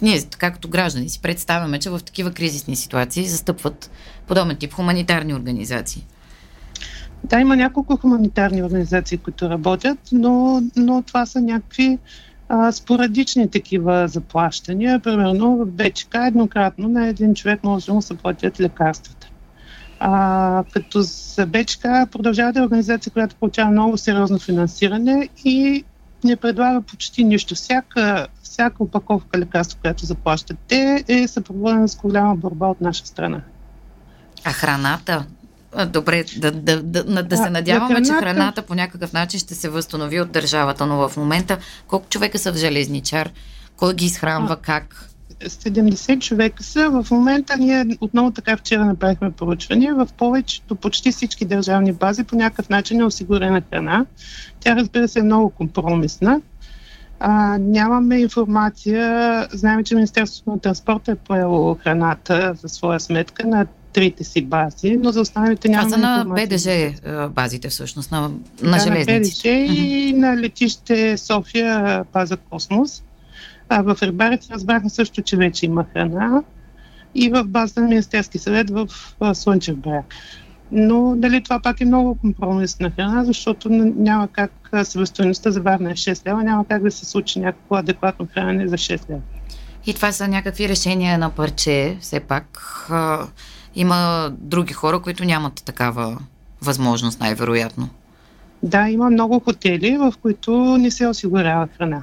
Ние, 0.03 0.23
както 0.39 0.69
граждани, 0.69 1.09
си 1.09 1.23
представяме, 1.23 1.79
че 1.79 1.91
в 1.91 2.01
такива 2.01 2.31
кризисни 2.31 2.77
ситуации 2.77 3.27
застъпват 3.27 3.91
подобен 4.27 4.57
тип 4.57 4.73
хуманитарни 4.73 5.35
организации. 5.35 6.07
Да, 7.25 7.41
има 7.41 7.57
няколко 7.57 7.97
хуманитарни 7.97 8.63
организации, 8.63 9.19
които 9.19 9.51
работят, 9.51 9.99
но, 10.13 10.63
но 10.77 11.03
това 11.03 11.27
са 11.27 11.41
някакви 11.41 11.99
а, 12.49 12.73
спорадични 12.73 13.51
такива 13.51 14.09
заплащания. 14.09 15.01
Примерно 15.01 15.57
в 15.57 15.67
БЧК 15.67 16.15
еднократно 16.15 16.89
на 16.89 17.07
един 17.07 17.35
човек 17.35 17.65
може 17.65 17.87
да 17.87 17.95
му 17.95 18.03
се 18.03 18.15
платят 18.15 18.61
лекарствата. 18.61 19.31
А, 20.07 20.65
като 20.73 20.99
БЧК 21.47 21.83
продължава 22.13 22.53
да 22.53 22.61
е 22.61 22.63
организация, 22.63 23.13
която 23.13 23.37
получава 23.37 23.71
много 23.71 23.99
сериозно 23.99 24.39
финансиране 24.39 25.29
и 25.45 25.85
не 26.25 26.37
предлага 26.37 26.83
почти 26.83 27.25
нищо. 27.25 27.55
Всяка, 27.55 28.27
всяка 28.43 28.83
упаковка 28.83 29.39
лекарство, 29.39 29.79
която 29.81 30.07
заплащат 30.07 30.57
те, 30.69 31.05
е 31.09 31.29
съпроводена 31.29 31.89
с 31.89 31.97
голяма 31.97 32.37
борба 32.37 32.67
от 32.67 32.81
наша 32.81 33.07
страна. 33.07 33.41
А 34.45 34.53
храната? 34.53 35.27
Добре, 35.87 36.25
да, 36.37 36.53
да, 36.53 36.83
да, 36.83 37.23
да 37.23 37.37
се 37.37 37.51
надяваме, 37.51 37.95
храната... 37.95 38.15
че 38.15 38.19
храната 38.19 38.63
по 38.63 38.75
някакъв 38.75 39.13
начин 39.13 39.41
ще 39.41 39.55
се 39.55 39.69
възстанови 39.69 40.21
от 40.21 40.33
държавата, 40.33 40.87
но 40.87 41.09
в 41.09 41.17
момента 41.17 41.59
колко 41.89 42.09
човека 42.09 42.39
са 42.39 42.53
в 42.53 42.57
железничар? 42.57 43.31
Кой 43.77 43.95
ги 43.95 44.05
изхранва, 44.05 44.57
как? 44.57 45.11
70 45.41 46.19
човека 46.19 46.63
са. 46.63 46.91
В 46.91 47.11
момента 47.11 47.57
ние 47.57 47.87
отново 48.01 48.31
така 48.31 48.57
вчера 48.57 48.85
направихме 48.85 49.31
поручване. 49.31 49.93
В 49.93 50.09
повечето, 50.19 50.77
почти 50.77 51.13
всички 51.13 51.45
държавни 51.45 51.93
бази 51.93 52.25
по 52.25 52.37
някакъв 52.37 52.69
начин 52.69 53.01
е 53.01 53.05
осигурена 53.05 53.63
храна. 53.71 54.07
Тя 54.61 54.77
разбира 54.77 55.09
се 55.09 55.19
е 55.19 55.23
много 55.23 55.51
компромисна. 55.51 56.41
А, 57.21 57.59
нямаме 57.59 58.19
информация. 58.19 59.49
Знаем, 59.53 59.85
че 59.85 59.95
Министерството 59.95 60.51
на 60.51 60.59
транспорта 60.59 61.13
е 61.13 61.15
поело 61.15 61.75
храната 61.75 62.55
за 62.63 62.69
своя 62.69 63.01
сметка 63.01 63.47
на 63.47 63.67
трите 63.95 64.25
си 64.25 64.43
бази, 64.43 64.97
но 64.97 65.13
за 65.13 65.21
останалите 65.21 65.69
нямаме 65.69 65.91
Това 65.91 66.03
са 66.03 66.25
на 66.25 66.25
БДЖ 66.25 66.93
базите 67.29 67.69
всъщност, 67.69 68.11
на, 68.11 68.21
на 68.63 68.71
да, 68.71 68.79
железници. 68.79 69.49
На 69.49 69.67
БДЖ 69.67 69.75
и 69.75 70.13
на 70.13 70.37
летище 70.37 71.19
София 71.19 72.05
база 72.13 72.37
Космос. 72.37 73.04
А 73.69 73.83
в 73.83 74.03
Рибарец 74.03 74.51
разбрахме 74.51 74.91
също, 74.91 75.23
че 75.23 75.37
вече 75.37 75.67
има 75.67 75.85
храна 75.93 76.43
и 77.15 77.31
в 77.31 77.45
базата 77.45 77.81
на 77.81 77.89
Министерски 77.89 78.39
съвет 78.39 78.71
в 78.71 78.89
Слънчев 79.35 79.77
бряг. 79.77 80.15
Но 80.73 81.15
дали 81.17 81.43
това 81.43 81.61
пак 81.61 81.81
е 81.81 81.85
много 81.85 82.15
компромисна 82.15 82.91
храна, 82.91 83.25
защото 83.25 83.69
няма 83.97 84.29
как 84.29 84.53
себестоеността 84.83 85.51
за 85.51 85.61
Варна 85.61 85.91
е 85.91 85.95
6 85.95 86.27
лева, 86.27 86.45
няма 86.45 86.65
как 86.65 86.83
да 86.83 86.91
се 86.91 87.07
случи 87.07 87.41
някакво 87.41 87.77
адекватно 87.77 88.29
хранене 88.35 88.69
за 88.69 88.77
6 88.77 89.11
лева. 89.11 89.21
И 89.87 89.95
това 89.95 90.13
са 90.13 90.29
някакви 90.29 90.69
решения 90.69 91.19
на 91.19 91.31
парче, 91.31 91.97
все 92.01 92.21
пак. 92.21 92.61
Има 93.75 94.31
други 94.39 94.73
хора, 94.73 95.01
които 95.01 95.25
нямат 95.25 95.63
такава 95.65 96.19
възможност, 96.63 97.21
най-вероятно. 97.21 97.89
Да, 98.63 98.89
има 98.89 99.11
много 99.11 99.41
хотели, 99.41 99.97
в 99.97 100.15
които 100.23 100.77
не 100.79 100.91
се 100.91 101.07
осигурява 101.07 101.69
храна. 101.79 102.03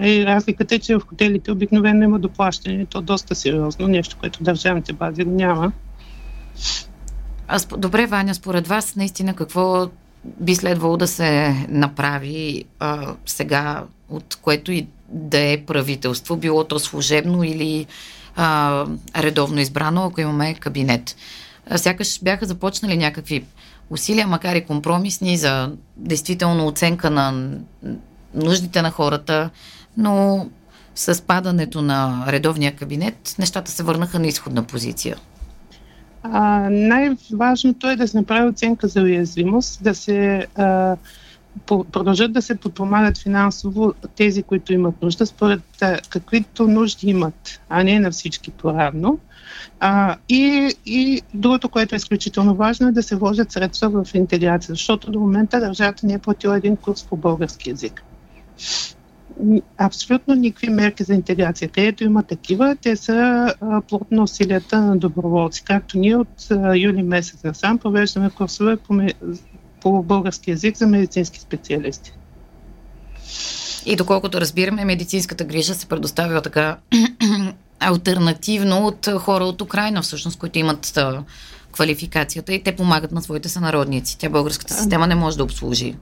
И 0.00 0.26
разликата 0.26 0.74
е, 0.74 0.78
че 0.78 0.96
в 0.96 1.02
хотелите 1.08 1.52
обикновено 1.52 2.04
има 2.04 2.18
доплащане, 2.18 2.86
то 2.86 3.00
доста 3.02 3.34
сериозно, 3.34 3.88
нещо, 3.88 4.16
което 4.20 4.42
държавните 4.42 4.92
бази 4.92 5.24
няма. 5.24 5.72
А, 7.48 7.60
добре, 7.78 8.06
Ваня, 8.06 8.34
според 8.34 8.68
вас 8.68 8.96
наистина 8.96 9.34
какво 9.34 9.88
би 10.24 10.54
следвало 10.54 10.96
да 10.96 11.06
се 11.06 11.54
направи 11.68 12.64
а, 12.78 13.14
сега, 13.26 13.84
от 14.08 14.38
което 14.42 14.72
и 14.72 14.86
да 15.08 15.38
е 15.38 15.62
правителство, 15.66 16.36
било 16.36 16.64
то 16.64 16.78
служебно 16.78 17.44
или 17.44 17.86
а, 18.36 18.84
редовно 19.16 19.60
избрано, 19.60 20.04
ако 20.04 20.20
имаме 20.20 20.54
кабинет. 20.54 21.16
А, 21.70 21.78
сякаш 21.78 22.20
бяха 22.22 22.46
започнали 22.46 22.96
някакви 22.96 23.44
усилия, 23.90 24.26
макар 24.26 24.56
и 24.56 24.64
компромисни, 24.64 25.36
за 25.36 25.72
действително 25.96 26.66
оценка 26.66 27.10
на 27.10 27.50
нуждите 28.34 28.82
на 28.82 28.90
хората, 28.90 29.50
но 29.96 30.46
с 30.94 31.22
падането 31.22 31.82
на 31.82 32.24
редовния 32.28 32.76
кабинет 32.76 33.34
нещата 33.38 33.70
се 33.70 33.82
върнаха 33.82 34.18
на 34.18 34.26
изходна 34.26 34.62
позиция. 34.62 35.16
А, 36.22 36.68
най-важното 36.70 37.90
е 37.90 37.96
да 37.96 38.08
се 38.08 38.16
направи 38.16 38.48
оценка 38.48 38.88
за 38.88 39.02
уязвимост, 39.02 39.82
да 39.82 39.94
се 39.94 40.46
а, 40.56 40.96
продължат 41.66 42.32
да 42.32 42.42
се 42.42 42.54
подпомагат 42.54 43.18
финансово 43.18 43.94
тези, 44.16 44.42
които 44.42 44.72
имат 44.72 45.02
нужда, 45.02 45.26
според 45.26 45.62
а, 45.80 45.98
каквито 46.08 46.68
нужди 46.68 47.10
имат, 47.10 47.60
а 47.68 47.82
не 47.82 48.00
на 48.00 48.10
всички 48.10 48.50
по-равно. 48.50 49.18
А, 49.80 50.16
и, 50.28 50.74
и 50.86 51.22
другото, 51.34 51.68
което 51.68 51.94
е 51.94 51.96
изключително 51.96 52.54
важно, 52.54 52.88
е 52.88 52.92
да 52.92 53.02
се 53.02 53.16
вложат 53.16 53.52
средства 53.52 54.04
в 54.04 54.14
интеграция, 54.14 54.72
защото 54.72 55.10
до 55.10 55.20
момента 55.20 55.60
държавата 55.60 56.06
не 56.06 56.12
е 56.12 56.18
платила 56.18 56.56
един 56.56 56.76
курс 56.76 57.04
по 57.04 57.16
български 57.16 57.70
язик 57.70 58.02
абсолютно 59.78 60.34
никакви 60.34 60.68
мерки 60.68 61.04
за 61.04 61.14
интеграция. 61.14 61.68
Където 61.68 62.04
има 62.04 62.22
такива, 62.22 62.76
те 62.82 62.96
са 62.96 63.54
плод 63.88 64.10
на 64.10 64.22
усилията 64.22 64.80
на 64.80 64.96
доброволци. 64.96 65.64
Както 65.64 65.98
ние 65.98 66.16
от 66.16 66.48
юли 66.74 67.02
месец 67.02 67.44
насам 67.44 67.78
провеждаме 67.78 68.30
курсове 68.30 68.76
по, 68.76 69.00
по 69.80 70.02
български 70.02 70.50
язик 70.50 70.76
за 70.76 70.86
медицински 70.86 71.40
специалисти. 71.40 72.12
И 73.86 73.96
доколкото 73.96 74.40
разбираме, 74.40 74.84
медицинската 74.84 75.44
грижа 75.44 75.74
се 75.74 75.86
предоставя 75.86 76.42
така 76.42 76.76
альтернативно 77.80 78.86
от 78.86 79.08
хора 79.18 79.44
от 79.44 79.62
Украина, 79.62 80.02
всъщност, 80.02 80.38
които 80.38 80.58
имат 80.58 80.98
квалификацията 81.72 82.54
и 82.54 82.62
те 82.62 82.76
помагат 82.76 83.12
на 83.12 83.22
своите 83.22 83.48
сънародници. 83.48 84.18
Тя 84.18 84.28
българската 84.28 84.74
система 84.74 85.06
не 85.06 85.14
може 85.14 85.36
да 85.36 85.44
обслужи 85.44 85.94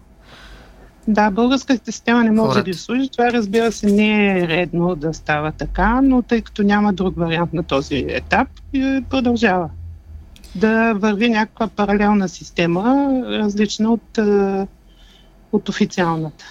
да, 1.09 1.31
българската 1.31 1.93
система 1.93 2.25
не 2.25 2.31
може 2.31 2.59
да 2.59 2.65
ги 2.65 2.75
служи. 2.75 3.09
Това 3.09 3.33
разбира 3.33 3.73
се 3.73 3.87
не 3.87 4.39
е 4.39 4.49
редно 4.49 4.95
да 4.95 5.15
става 5.15 5.53
така, 5.53 6.01
но 6.03 6.23
тъй 6.23 6.41
като 6.41 6.63
няма 6.63 6.93
друг 6.93 7.17
вариант 7.17 7.53
на 7.53 7.63
този 7.63 8.05
етап, 8.09 8.49
продължава 9.11 9.71
да 10.55 10.93
върви 10.93 11.29
някаква 11.29 11.69
паралелна 11.69 12.29
система, 12.29 13.09
различна 13.27 13.93
от, 13.93 14.19
от 15.53 15.69
официалната. 15.69 16.45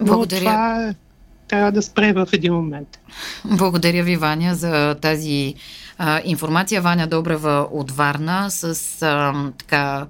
Благодаря. 0.00 0.40
Но 0.40 0.50
това 0.50 0.94
трябва 1.48 1.72
да 1.72 1.82
спре 1.82 2.12
в 2.12 2.28
един 2.32 2.54
момент. 2.54 2.88
Благодаря 3.44 4.02
ви, 4.02 4.16
Ваня, 4.16 4.54
за 4.54 4.94
тази 4.94 5.54
а, 5.98 6.20
информация. 6.24 6.82
Ваня 6.82 7.06
Добрева 7.06 7.68
от 7.72 7.90
Варна 7.90 8.50
с 8.50 9.02
а, 9.02 9.34
така 9.58 10.06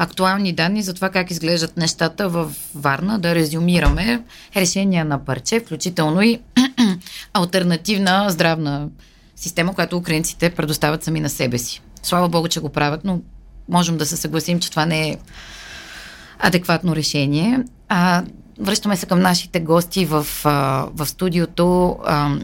актуални 0.00 0.52
данни 0.52 0.82
за 0.82 0.94
това 0.94 1.10
как 1.10 1.30
изглеждат 1.30 1.76
нещата 1.76 2.28
в 2.28 2.52
Варна, 2.74 3.18
да 3.18 3.34
резюмираме 3.34 4.22
решения 4.56 5.04
на 5.04 5.24
парче, 5.24 5.60
включително 5.60 6.22
и 6.22 6.40
альтернативна 7.32 8.26
здравна 8.28 8.88
система, 9.36 9.74
която 9.74 9.96
украинците 9.96 10.50
предоставят 10.50 11.04
сами 11.04 11.20
на 11.20 11.28
себе 11.28 11.58
си. 11.58 11.82
Слава 12.02 12.28
Богу, 12.28 12.48
че 12.48 12.60
го 12.60 12.68
правят, 12.68 13.00
но 13.04 13.20
можем 13.68 13.96
да 13.96 14.06
се 14.06 14.16
съгласим, 14.16 14.60
че 14.60 14.70
това 14.70 14.86
не 14.86 15.08
е 15.08 15.18
адекватно 16.38 16.96
решение. 16.96 17.60
А, 17.88 18.22
връщаме 18.58 18.96
се 18.96 19.06
към 19.06 19.20
нашите 19.20 19.60
гости 19.60 20.06
в, 20.06 20.26
в 20.94 21.06
студиото. 21.06 21.96
А, 22.04 22.36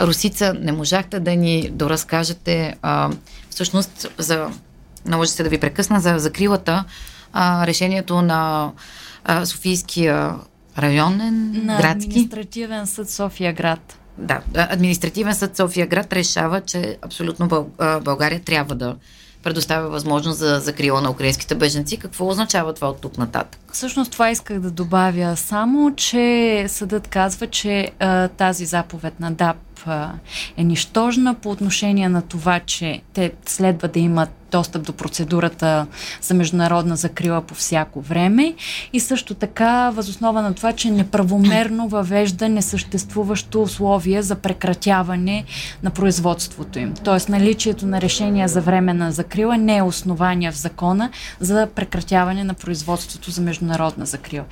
Русица, 0.00 0.54
не 0.60 0.72
можахте 0.72 1.20
да 1.20 1.36
ни 1.36 1.70
доразкажете 1.72 2.76
а, 2.82 3.10
всъщност 3.50 4.06
за 4.18 4.50
наложи 5.08 5.30
се 5.30 5.42
да 5.42 5.48
ви 5.48 5.58
прекъсна 5.58 6.00
за 6.00 6.18
закрилата 6.18 6.84
а, 7.32 7.66
решението 7.66 8.22
на 8.22 8.72
а, 9.24 9.46
Софийския 9.46 10.34
районен 10.78 11.52
на 11.64 11.76
градски 11.78 12.08
административен 12.08 12.86
съд 12.86 13.10
София 13.10 13.52
град. 13.52 13.98
Да, 14.18 14.40
административен 14.54 15.34
съд 15.34 15.56
София 15.56 15.86
град 15.86 16.12
решава, 16.12 16.60
че 16.60 16.96
абсолютно 17.02 17.48
Бъл, 17.48 17.70
България 18.02 18.40
трябва 18.40 18.74
да 18.74 18.96
предоставя 19.42 19.88
възможност 19.88 20.38
за 20.38 20.60
закрила 20.60 21.00
на 21.00 21.10
украинските 21.10 21.54
беженци. 21.54 21.96
Какво 21.96 22.28
означава 22.28 22.74
това 22.74 22.88
от 22.88 23.00
тук 23.00 23.18
нататък? 23.18 23.60
Всъщност 23.72 24.12
това 24.12 24.30
исках 24.30 24.60
да 24.60 24.70
добавя 24.70 25.36
само, 25.36 25.94
че 25.94 26.64
съдът 26.68 27.08
казва, 27.08 27.46
че 27.46 27.90
а, 27.98 28.28
тази 28.28 28.66
заповед 28.66 29.20
на 29.20 29.32
ДАП 29.32 29.56
а, 29.86 30.10
е 30.56 30.64
нищожна 30.64 31.34
по 31.34 31.50
отношение 31.50 32.08
на 32.08 32.22
това, 32.22 32.60
че 32.60 33.02
те 33.12 33.32
следва 33.46 33.88
да 33.88 33.98
имат 33.98 34.30
достъп 34.50 34.86
до 34.86 34.92
процедурата 34.92 35.86
за 36.22 36.34
международна 36.34 36.96
закрила 36.96 37.40
по 37.42 37.54
всяко 37.54 38.00
време 38.00 38.54
и 38.92 39.00
също 39.00 39.34
така 39.34 39.90
възоснова 39.90 40.42
на 40.42 40.54
това, 40.54 40.72
че 40.72 40.90
неправомерно 40.90 41.88
въвежда 41.88 42.48
несъществуващо 42.48 43.62
условие 43.62 44.22
за 44.22 44.34
прекратяване 44.34 45.44
на 45.82 45.90
производството 45.90 46.78
им. 46.78 46.94
Тоест 47.04 47.28
наличието 47.28 47.86
на 47.86 48.00
решение 48.00 48.48
за 48.48 48.60
временна 48.60 49.12
закрила 49.12 49.58
не 49.58 49.76
е 49.76 49.82
основание 49.82 50.50
в 50.50 50.56
закона 50.56 51.10
за 51.40 51.68
прекратяване 51.74 52.44
на 52.44 52.54
производството 52.54 53.30
за 53.30 53.42
международна 53.42 54.06
закрила. 54.06 54.44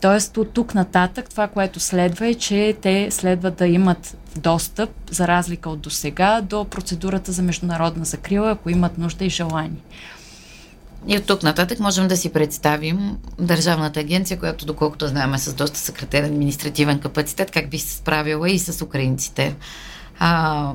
Тоест 0.00 0.36
от 0.36 0.52
тук 0.52 0.74
нататък 0.74 1.30
това, 1.30 1.48
което 1.48 1.80
следва 1.80 2.26
е, 2.26 2.34
че 2.34 2.76
те 2.82 3.10
следва 3.10 3.50
да 3.50 3.66
имат 3.66 4.16
достъп, 4.36 4.90
за 5.10 5.28
разлика 5.28 5.70
от 5.70 5.80
досега, 5.80 6.40
до 6.40 6.64
процедурата 6.64 7.32
за 7.32 7.42
международна 7.42 8.04
закрила, 8.04 8.50
ако 8.50 8.70
имат 8.70 8.98
нужда 8.98 9.24
и 9.24 9.30
желание. 9.30 9.80
И 11.08 11.16
от 11.16 11.26
тук 11.26 11.42
нататък 11.42 11.80
можем 11.80 12.08
да 12.08 12.16
си 12.16 12.32
представим 12.32 13.16
Държавната 13.38 14.00
агенция, 14.00 14.38
която 14.38 14.66
доколкото 14.66 15.08
знаем 15.08 15.34
е 15.34 15.38
с 15.38 15.54
доста 15.54 15.78
съкратен 15.78 16.24
административен 16.24 16.98
капацитет, 16.98 17.50
как 17.50 17.70
би 17.70 17.78
се 17.78 17.96
справила 17.96 18.50
и 18.50 18.58
с 18.58 18.84
украинците. 18.84 19.54
А, 20.18 20.72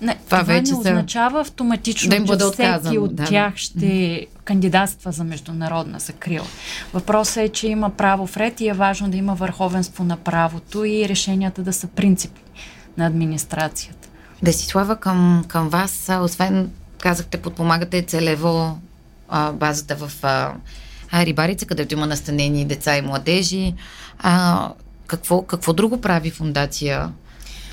не, 0.00 0.14
това, 0.14 0.24
това 0.24 0.42
вече 0.42 0.72
не 0.72 0.78
означава 0.78 1.40
автоматично, 1.40 2.10
да 2.10 2.16
им 2.16 2.24
бъде 2.24 2.44
че 2.44 2.50
всеки 2.52 2.62
отказан, 2.62 2.98
от 2.98 3.14
да. 3.14 3.24
тях 3.24 3.56
ще 3.56 4.26
кандидатства 4.44 5.12
за 5.12 5.24
международна 5.24 5.98
закрила. 5.98 6.46
Въпросът 6.92 7.36
е, 7.36 7.48
че 7.48 7.68
има 7.68 7.90
право 7.90 8.26
в 8.26 8.36
ред 8.36 8.60
и 8.60 8.68
е 8.68 8.72
важно 8.72 9.10
да 9.10 9.16
има 9.16 9.34
върховенство 9.34 10.04
на 10.04 10.16
правото 10.16 10.84
и 10.84 11.08
решенията 11.08 11.62
да 11.62 11.72
са 11.72 11.86
принципни 11.86 12.42
на 12.96 13.06
администрацията. 13.06 14.08
Десислава, 14.42 14.96
към, 14.96 15.44
към 15.48 15.68
вас, 15.68 16.10
освен 16.20 16.70
казахте, 17.00 17.36
подпомагате 17.38 18.02
целево 18.02 18.78
а, 19.28 19.52
базата 19.52 19.96
в 19.96 20.12
а, 20.22 20.52
Рибарица, 21.14 21.66
където 21.66 21.94
има 21.94 22.06
настанени 22.06 22.64
деца 22.64 22.96
и 22.96 23.02
младежи. 23.02 23.74
А, 24.18 24.68
какво, 25.06 25.42
какво 25.42 25.72
друго 25.72 26.00
прави 26.00 26.30
фундация 26.30 27.10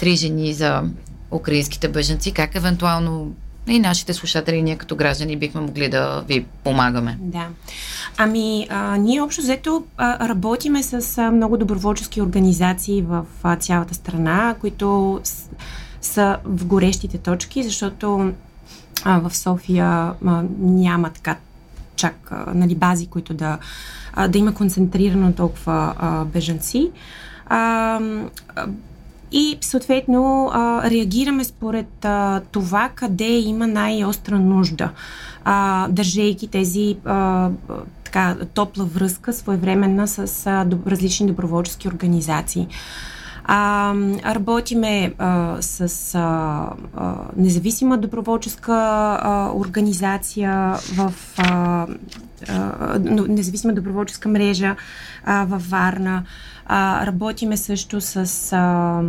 Три 0.02 0.16
жени 0.16 0.54
за 0.54 0.84
украинските 1.32 1.88
беженци? 1.89 2.32
Как 2.32 2.56
евентуално 2.56 3.32
и 3.67 3.80
нашите 3.80 4.13
слушатели, 4.13 4.62
ние 4.62 4.76
като 4.76 4.96
граждани 4.96 5.38
бихме 5.38 5.62
могли 5.62 5.89
да 5.89 6.24
ви 6.28 6.46
помагаме. 6.63 7.17
Да. 7.20 7.48
Ами, 8.17 8.67
а, 8.70 8.98
ние 8.98 9.22
общо 9.22 9.41
взето 9.41 9.84
а, 9.98 10.30
работиме 10.30 10.84
с 10.84 11.17
а, 11.17 11.32
много 11.32 11.58
доброволчески 11.58 12.22
организации 12.22 13.02
в 13.02 13.26
а, 13.44 13.56
цялата 13.56 13.94
страна, 13.94 14.56
които 14.60 15.20
с, 15.24 15.50
са 16.02 16.38
в 16.46 16.65
горещите 16.65 17.17
точки, 17.17 17.63
защото 17.63 18.32
а, 19.04 19.20
в 19.20 19.38
София 19.38 19.86
а, 19.86 20.44
няма 20.60 21.10
така 21.10 21.38
чак 21.96 22.32
а, 22.32 22.54
нали, 22.54 22.76
бази, 22.76 23.08
които 23.08 23.34
да, 23.34 23.58
а, 24.13 24.28
да 24.28 24.38
има 24.38 24.54
концентрирано 24.54 25.34
толкова 25.34 25.94
а, 25.98 26.26
бежанци. 26.26 26.91
А, 27.46 28.00
и 29.32 29.58
съответно 29.62 30.50
а, 30.54 30.89
реагираме 30.89 31.44
според 31.44 32.06
а, 32.06 32.41
това 32.52 32.89
къде 32.96 33.30
има 33.39 33.67
най-остра 33.67 34.39
нужда, 34.39 34.89
а, 35.46 35.88
държейки 35.88 36.48
тези 36.48 36.98
а, 37.06 37.50
така, 38.04 38.36
топла 38.54 38.86
връзка 38.86 39.34
своевременна 39.34 40.08
с 40.08 40.17
а, 40.20 40.65
доб- 40.65 40.88
различни 40.88 41.28
доброволчески 41.28 41.88
организации. 41.88 42.67
А, 43.46 43.94
работиме 44.26 45.13
а, 45.17 45.58
с 45.62 46.15
а, 46.15 46.67
а, 46.98 47.15
независима 47.38 47.98
доброволческа 47.98 48.74
а, 48.74 49.52
организация 49.56 50.76
в 50.96 51.13
а, 51.38 51.88
независима 53.27 53.73
доброволческа 53.73 54.30
мрежа 54.30 54.75
а, 55.25 55.45
във 55.45 55.69
Варна. 55.69 56.23
А, 56.65 57.06
работиме 57.06 57.58
също 57.58 58.01
с 58.01 58.17
а, 58.54 59.01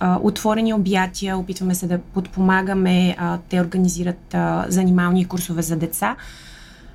а, 0.00 0.18
отворени 0.22 0.74
обятия, 0.74 1.38
опитваме 1.38 1.74
се 1.74 1.86
да 1.86 1.98
подпомагаме. 1.98 3.16
А, 3.18 3.38
те 3.48 3.60
организират 3.60 4.34
а, 4.34 4.66
занимални 4.68 5.24
курсове 5.24 5.62
за 5.62 5.76
деца 5.76 6.16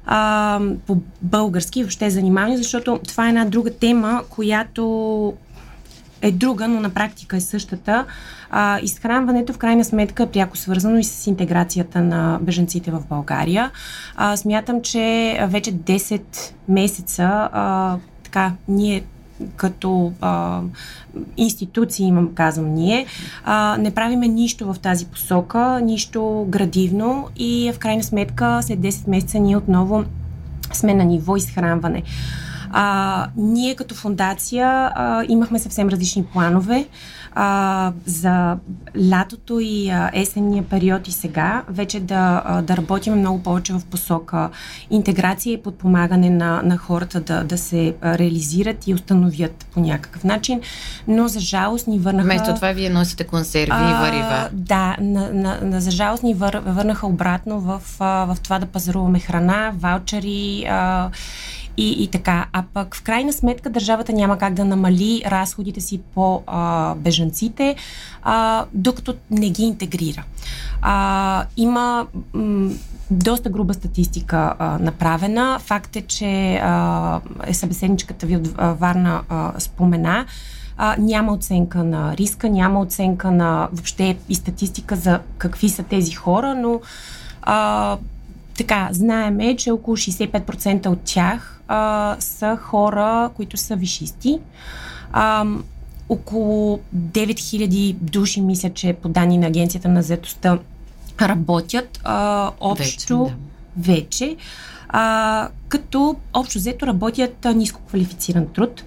а, 0.05 0.59
по 0.87 0.97
български, 1.21 1.83
въобще 1.83 2.09
занимални, 2.09 2.57
защото 2.57 2.99
това 3.07 3.25
е 3.25 3.29
една 3.29 3.45
друга 3.45 3.73
тема, 3.73 4.23
която 4.29 5.33
е 6.21 6.31
друга, 6.31 6.67
но 6.67 6.79
на 6.79 6.89
практика 6.89 7.37
е 7.37 7.41
същата. 7.41 8.05
А, 8.49 8.79
изхранването 8.79 9.53
в 9.53 9.57
крайна 9.57 9.85
сметка 9.85 10.23
е 10.23 10.31
пряко 10.31 10.57
свързано 10.57 10.97
и 10.97 11.03
с 11.03 11.27
интеграцията 11.27 12.01
на 12.01 12.39
беженците 12.41 12.91
в 12.91 13.03
България. 13.09 13.71
А, 14.15 14.37
смятам, 14.37 14.81
че 14.81 15.37
вече 15.47 15.73
10 15.73 16.21
месеца 16.67 17.49
а, 17.51 17.97
така, 18.23 18.53
ние 18.67 19.03
като 19.55 20.13
а, 20.21 20.61
институции, 21.37 22.05
имам 22.05 22.33
казвам 22.35 22.73
ние, 22.73 23.05
а, 23.43 23.77
не 23.79 23.91
правиме 23.91 24.27
нищо 24.27 24.73
в 24.73 24.79
тази 24.79 25.05
посока, 25.05 25.79
нищо 25.83 26.45
градивно 26.49 27.27
и 27.37 27.71
в 27.75 27.79
крайна 27.79 28.03
сметка 28.03 28.59
след 28.61 28.79
10 28.79 29.09
месеца 29.09 29.39
ние 29.39 29.57
отново 29.57 30.03
сме 30.73 30.93
на 30.93 31.03
ниво 31.03 31.35
изхранване. 31.35 32.03
А, 32.73 33.27
ние 33.37 33.75
като 33.75 33.95
фундация 33.95 34.67
а, 34.95 35.23
имахме 35.27 35.59
съвсем 35.59 35.89
различни 35.89 36.25
планове 36.25 36.87
а, 37.35 37.91
за 38.05 38.57
лятото 39.09 39.59
и 39.59 39.89
а, 39.89 40.11
есенния 40.13 40.63
период 40.63 41.07
и 41.07 41.11
сега, 41.11 41.63
вече 41.69 41.99
да, 41.99 42.41
а, 42.45 42.61
да 42.61 42.77
работим 42.77 43.13
много 43.13 43.43
повече 43.43 43.73
в 43.73 43.81
посока 43.91 44.49
интеграция 44.89 45.53
и 45.53 45.61
подпомагане 45.61 46.29
на, 46.29 46.61
на 46.63 46.77
хората 46.77 47.19
да, 47.19 47.43
да 47.43 47.57
се 47.57 47.95
реализират 48.03 48.87
и 48.87 48.93
установят 48.93 49.65
по 49.73 49.79
някакъв 49.79 50.23
начин. 50.23 50.61
Но 51.07 51.27
за 51.27 51.39
жалост 51.39 51.87
ни 51.87 51.99
върнаха... 51.99 52.25
Вместо 52.25 52.55
това 52.55 52.71
вие 52.71 52.89
носите 52.89 53.23
консерви 53.23 53.71
а, 53.71 53.89
и 53.89 53.93
варива. 53.93 54.49
Да, 54.51 54.95
на, 55.01 55.33
на, 55.33 55.59
на, 55.61 55.81
за 55.81 55.91
жалост 55.91 56.23
ни 56.23 56.33
вър, 56.33 56.61
върнаха 56.65 57.07
обратно 57.07 57.59
в, 57.59 57.81
в 57.99 58.37
това 58.43 58.59
да 58.59 58.65
пазаруваме 58.65 59.19
храна, 59.19 59.71
ваучери 59.75 60.65
а, 60.69 61.09
и, 61.77 62.03
и 62.03 62.07
така. 62.07 62.45
А 62.53 62.63
пък 62.73 62.95
в 62.95 63.01
крайна 63.01 63.33
сметка 63.33 63.69
държавата 63.69 64.13
няма 64.13 64.37
как 64.37 64.53
да 64.53 64.65
намали 64.65 65.23
разходите 65.25 65.81
си 65.81 66.01
по 66.13 66.43
а, 66.47 66.95
бежанците, 66.95 67.75
а, 68.23 68.65
докато 68.73 69.15
не 69.31 69.49
ги 69.49 69.63
интегрира. 69.63 70.23
А, 70.81 71.45
има 71.57 72.07
м- 72.33 72.71
доста 73.11 73.49
груба 73.49 73.73
статистика 73.73 74.53
а, 74.59 74.79
направена. 74.79 75.59
Факт 75.59 75.95
е, 75.95 76.01
че 76.01 76.55
а, 76.55 77.21
е 77.47 77.53
събеседничката 77.53 78.25
ви 78.25 78.35
от 78.35 78.47
Варна 78.57 79.21
а, 79.29 79.51
спомена, 79.59 80.25
а, 80.77 80.95
няма 80.99 81.33
оценка 81.33 81.83
на 81.83 82.17
риска, 82.17 82.49
няма 82.49 82.79
оценка 82.79 83.31
на 83.31 83.69
въобще 83.71 84.17
и 84.29 84.35
статистика 84.35 84.95
за 84.95 85.19
какви 85.37 85.69
са 85.69 85.83
тези 85.83 86.11
хора, 86.11 86.55
но 86.55 86.81
а, 87.41 87.97
така, 88.57 88.89
знаеме, 88.91 89.55
че 89.55 89.71
около 89.71 89.97
65% 89.97 90.87
от 90.87 90.99
тях 91.01 91.60
а, 91.73 92.15
са 92.19 92.57
хора, 92.61 93.29
които 93.35 93.57
са 93.57 93.75
вишисти. 93.75 94.39
А, 95.13 95.45
около 96.09 96.79
9000 96.95 97.93
души, 97.93 98.41
мисля, 98.41 98.69
че 98.73 98.93
по 98.93 99.09
данни 99.09 99.37
на 99.37 99.47
Агенцията 99.47 99.89
на 99.89 100.03
заетостта 100.03 100.59
работят 101.21 101.99
а, 102.03 102.51
общо 102.59 103.23
вече. 103.23 103.35
Да. 103.75 103.93
вече 103.93 104.35
а, 104.89 105.49
като 105.67 106.15
общо 106.33 106.57
взето 106.59 106.87
работят 106.87 107.45
а, 107.45 107.53
ниско 107.53 107.81
квалифициран 107.81 108.47
труд. 108.47 108.83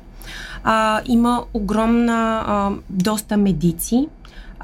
А, 0.64 1.00
има 1.06 1.44
огромна, 1.54 2.44
а, 2.46 2.70
доста 2.90 3.36
медици, 3.36 4.08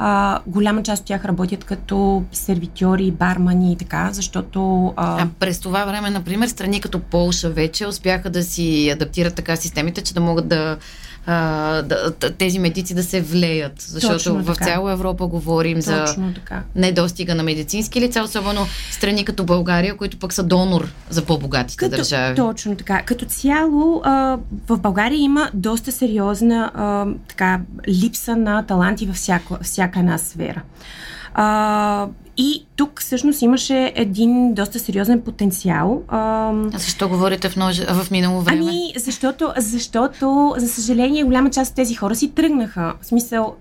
а, 0.03 0.41
голяма 0.47 0.83
част 0.83 1.01
от 1.01 1.07
тях 1.07 1.25
работят 1.25 1.65
като 1.65 2.25
сервитьори, 2.33 3.11
бармани 3.11 3.73
и 3.73 3.77
така, 3.77 4.09
защото... 4.13 4.93
А... 4.97 5.23
а 5.23 5.29
през 5.39 5.61
това 5.61 5.85
време, 5.85 6.11
например, 6.11 6.49
страни 6.49 6.81
като 6.81 6.99
Полша 7.01 7.51
вече 7.51 7.87
успяха 7.87 8.31
да 8.31 8.43
си 8.43 8.91
адаптират 8.91 9.35
така 9.35 9.57
системите, 9.57 10.03
че 10.03 10.15
да 10.15 10.21
могат 10.21 10.49
да 10.49 10.79
а, 11.27 11.83
да, 11.83 12.13
тези 12.39 12.59
медици 12.59 12.95
да 12.95 13.03
се 13.03 13.21
влеят. 13.21 13.73
Защото 13.79 14.15
Точно 14.15 14.43
в 14.43 14.47
така. 14.47 14.65
цяла 14.65 14.93
Европа 14.93 15.27
говорим 15.27 15.79
Точно 15.79 15.93
за 15.93 16.35
така. 16.35 16.63
недостига 16.75 17.35
на 17.35 17.43
медицински 17.43 18.01
лица, 18.01 18.23
особено 18.23 18.67
страни 18.91 19.25
като 19.25 19.45
България, 19.45 19.97
които 19.97 20.19
пък 20.19 20.33
са 20.33 20.43
донор 20.43 20.89
за 21.11 21.25
по-богатите 21.25 21.77
като, 21.77 21.97
държави. 21.97 22.37
Точно 22.37 22.77
така. 22.77 23.03
Като 23.03 23.25
цяло 23.25 24.01
а, 24.05 24.39
в 24.69 24.79
България 24.79 25.19
има 25.19 25.51
доста 25.55 25.93
сериозна 25.93 26.71
а, 26.75 27.07
така, 27.29 27.61
липса 27.89 28.37
на 28.37 28.67
таланти 28.67 29.07
във 29.07 29.17
всяка, 29.17 29.59
всяка 29.63 29.99
една 29.99 30.19
сфера. 30.19 30.63
А, 31.35 32.07
и 32.37 32.67
тук 32.77 33.01
всъщност 33.01 33.43
имаше 33.43 33.93
един 33.95 34.55
доста 34.55 34.79
сериозен 34.79 35.21
потенциал. 35.21 36.03
А, 36.09 36.53
защо 36.75 37.09
говорите 37.09 37.49
в, 37.49 37.57
нож... 37.57 37.81
в 37.81 38.11
минало 38.11 38.41
време? 38.41 38.61
Ами, 38.61 38.93
защото, 38.97 39.53
защото, 39.57 40.55
за 40.59 40.69
съжаление, 40.69 41.25
голяма 41.25 41.51
част 41.51 41.71
от 41.71 41.77
тези 41.77 41.95
хора 41.95 42.15
си 42.15 42.31
тръгнаха. 42.31 42.95
В 43.01 43.07
смисъл, 43.07 43.55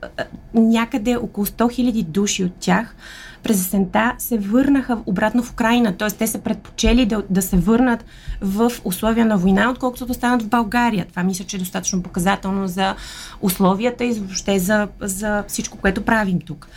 някъде 0.53 1.15
около 1.15 1.45
100 1.45 1.63
000 1.63 2.03
души 2.03 2.43
от 2.43 2.53
тях 2.59 2.95
през 3.43 3.61
есента 3.61 4.13
се 4.17 4.37
върнаха 4.37 4.97
обратно 5.05 5.43
в 5.43 5.51
Украина. 5.51 5.97
Т.е. 5.97 6.09
те 6.09 6.27
са 6.27 6.39
предпочели 6.39 7.05
да, 7.05 7.23
да 7.29 7.41
се 7.41 7.57
върнат 7.57 8.05
в 8.41 8.71
условия 8.83 9.25
на 9.25 9.37
война, 9.37 9.69
отколкото 9.69 10.05
да 10.05 10.11
останат 10.11 10.41
в 10.41 10.47
България. 10.47 11.05
Това 11.09 11.23
мисля, 11.23 11.45
че 11.45 11.57
е 11.57 11.59
достатъчно 11.59 12.03
показателно 12.03 12.67
за 12.67 12.95
условията 13.41 14.05
и 14.05 14.11
въобще 14.11 14.59
за, 14.59 14.87
за 15.01 15.43
всичко, 15.47 15.77
което 15.77 16.01
правим 16.01 16.39
тук. 16.39 16.67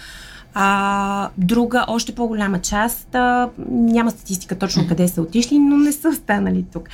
А, 0.55 1.29
друга, 1.39 1.85
още 1.89 2.15
по-голяма 2.15 2.61
част, 2.61 3.15
а, 3.15 3.49
няма 3.71 4.11
статистика 4.11 4.59
точно 4.59 4.89
къде 4.89 5.09
са 5.09 5.23
отишли, 5.23 5.59
но 5.59 5.77
не 5.77 5.93
са 5.93 6.09
останали 6.09 6.65
тук. 6.73 6.89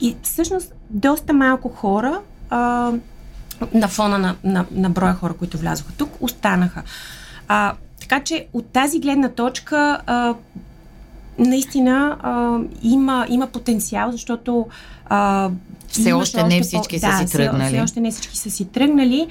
И 0.00 0.16
всъщност 0.22 0.72
доста 0.90 1.32
малко 1.32 1.68
хора 1.68 2.20
а, 2.50 2.92
на 3.74 3.88
фона 3.88 4.18
на, 4.18 4.36
на, 4.44 4.64
на 4.70 4.90
броя 4.90 5.14
хора, 5.14 5.34
които 5.34 5.58
влязоха 5.58 5.92
тук, 5.92 6.10
останаха. 6.20 6.82
А, 7.48 7.74
така 8.00 8.20
че 8.20 8.46
от 8.52 8.66
тази 8.66 9.00
гледна 9.00 9.28
точка 9.28 10.00
а, 10.06 10.34
наистина 11.42 12.16
а, 12.22 12.58
има, 12.82 13.26
има 13.28 13.46
потенциал, 13.46 14.12
защото 14.12 14.66
а, 15.06 15.50
все 15.88 16.12
още 16.12 16.42
не 16.42 16.62
всички 16.62 16.96
по... 16.96 17.00
са 17.00 17.06
да, 17.06 17.28
си 17.28 17.32
тръгнали. 17.32 17.64
Все, 17.64 17.74
все 17.74 17.82
още 17.82 18.00
не 18.00 18.10
всички 18.10 18.38
са 18.38 18.50
си 18.50 18.64
тръгнали, 18.64 19.26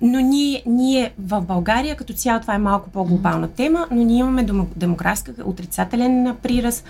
но 0.00 0.20
ние, 0.20 0.62
ние 0.66 1.12
в 1.18 1.40
България, 1.40 1.96
като 1.96 2.12
цяло 2.12 2.40
това 2.40 2.54
е 2.54 2.58
малко 2.58 2.90
по-глобална 2.90 3.48
тема, 3.48 3.86
но 3.90 4.02
ние 4.02 4.18
имаме 4.18 4.46
демографска 4.76 5.32
отрицателен 5.44 6.36
прираз. 6.42 6.84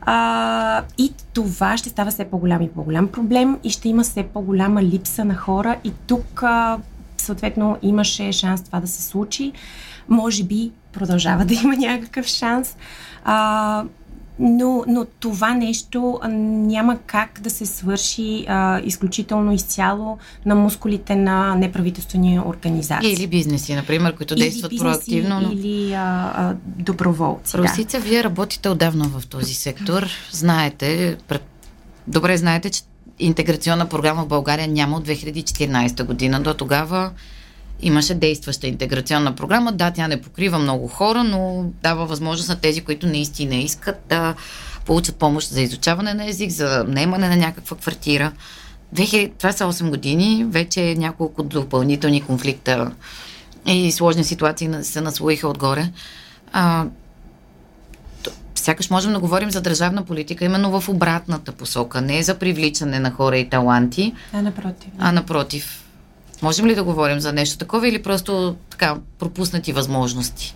А, 0.00 0.82
и 0.98 1.12
това 1.34 1.76
ще 1.76 1.88
става 1.88 2.10
все 2.10 2.24
по-голям 2.24 2.62
и 2.62 2.68
по-голям 2.68 3.08
проблем 3.08 3.58
и 3.64 3.70
ще 3.70 3.88
има 3.88 4.02
все 4.02 4.22
по-голяма 4.22 4.82
липса 4.82 5.24
на 5.24 5.34
хора 5.34 5.76
и 5.84 5.92
тук 6.06 6.42
а, 6.42 6.78
съответно 7.28 7.76
имаше 7.82 8.32
шанс 8.32 8.62
това 8.62 8.80
да 8.80 8.86
се 8.86 9.02
случи. 9.02 9.52
Може 10.08 10.44
би 10.44 10.70
продължава 10.92 11.44
да 11.44 11.54
има 11.54 11.76
някакъв 11.76 12.26
шанс. 12.26 12.76
А, 13.24 13.84
но, 14.38 14.84
но 14.88 15.06
това 15.20 15.54
нещо 15.54 16.20
няма 16.22 16.98
как 17.06 17.40
да 17.42 17.50
се 17.50 17.66
свърши 17.66 18.44
а, 18.48 18.80
изключително 18.84 19.52
изцяло 19.52 20.18
на 20.46 20.54
мускулите 20.54 21.16
на 21.16 21.54
неправителствени 21.54 22.40
организации. 22.40 23.12
Или 23.12 23.26
бизнеси, 23.26 23.74
например, 23.74 24.16
които 24.16 24.34
или 24.34 24.40
действат 24.40 24.70
бизнеси, 24.70 24.92
проактивно. 24.92 25.40
Но... 25.40 25.52
Или 25.52 25.94
а, 25.94 26.32
а, 26.36 26.54
доброволци. 26.64 27.58
Русица, 27.58 27.98
да. 27.98 28.04
вие 28.04 28.24
работите 28.24 28.68
отдавна 28.68 29.04
в 29.04 29.26
този 29.26 29.54
сектор. 29.54 30.06
Знаете, 30.30 31.16
пред... 31.28 31.42
добре 32.06 32.36
знаете, 32.36 32.70
че 32.70 32.82
интеграционна 33.18 33.88
програма 33.88 34.22
в 34.24 34.28
България 34.28 34.68
няма 34.68 34.96
от 34.96 35.08
2014 35.08 36.04
година. 36.04 36.40
До 36.40 36.54
тогава 36.54 37.10
имаше 37.80 38.14
действаща 38.14 38.66
интеграционна 38.66 39.34
програма. 39.34 39.72
Да, 39.72 39.90
тя 39.90 40.08
не 40.08 40.22
покрива 40.22 40.58
много 40.58 40.88
хора, 40.88 41.24
но 41.24 41.64
дава 41.82 42.06
възможност 42.06 42.48
на 42.48 42.60
тези, 42.60 42.80
които 42.80 43.06
наистина 43.06 43.56
искат 43.56 43.96
да 44.08 44.34
получат 44.86 45.16
помощ 45.16 45.48
за 45.48 45.60
изучаване 45.60 46.14
на 46.14 46.28
език, 46.28 46.50
за 46.50 46.84
наемане 46.88 47.28
на 47.28 47.36
някаква 47.36 47.76
квартира. 47.76 48.32
2000, 48.94 49.32
това 49.38 49.52
са 49.52 49.64
8 49.64 49.88
години, 49.88 50.46
вече 50.48 50.94
няколко 50.98 51.42
допълнителни 51.42 52.20
конфликта 52.20 52.92
и 53.66 53.92
сложни 53.92 54.24
ситуации 54.24 54.70
се 54.82 55.00
наслоиха 55.00 55.48
отгоре. 55.48 55.92
А, 56.52 56.86
сякаш 58.60 58.90
можем 58.90 59.12
да 59.12 59.18
говорим 59.18 59.50
за 59.50 59.60
държавна 59.60 60.04
политика 60.04 60.44
именно 60.44 60.80
в 60.80 60.88
обратната 60.88 61.52
посока, 61.52 62.00
не 62.00 62.22
за 62.22 62.34
привличане 62.34 63.00
на 63.00 63.10
хора 63.10 63.38
и 63.38 63.48
таланти, 63.48 64.14
а 64.32 64.42
напротив. 64.42 64.92
А 64.98 65.12
напротив 65.12 65.84
Можем 66.42 66.66
ли 66.66 66.74
да 66.74 66.84
говорим 66.84 67.20
за 67.20 67.32
нещо 67.32 67.58
такова 67.58 67.88
или 67.88 68.02
просто 68.02 68.56
така 68.70 68.96
пропуснати 69.18 69.72
възможности? 69.72 70.54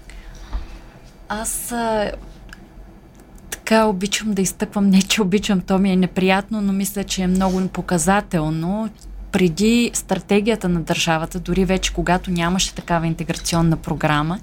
Аз 1.28 1.72
а, 1.72 2.10
така 3.50 3.84
обичам 3.84 4.32
да 4.32 4.42
изтъквам, 4.42 4.90
не 4.90 5.02
че 5.02 5.22
обичам, 5.22 5.60
то 5.60 5.78
ми 5.78 5.92
е 5.92 5.96
неприятно, 5.96 6.60
но 6.60 6.72
мисля, 6.72 7.04
че 7.04 7.22
е 7.22 7.26
много 7.26 7.68
показателно. 7.68 8.90
Преди 9.32 9.90
стратегията 9.94 10.68
на 10.68 10.80
държавата, 10.80 11.40
дори 11.40 11.64
вече 11.64 11.92
когато 11.92 12.30
нямаше 12.30 12.74
такава 12.74 13.06
интеграционна 13.06 13.76
програма, 13.76 14.40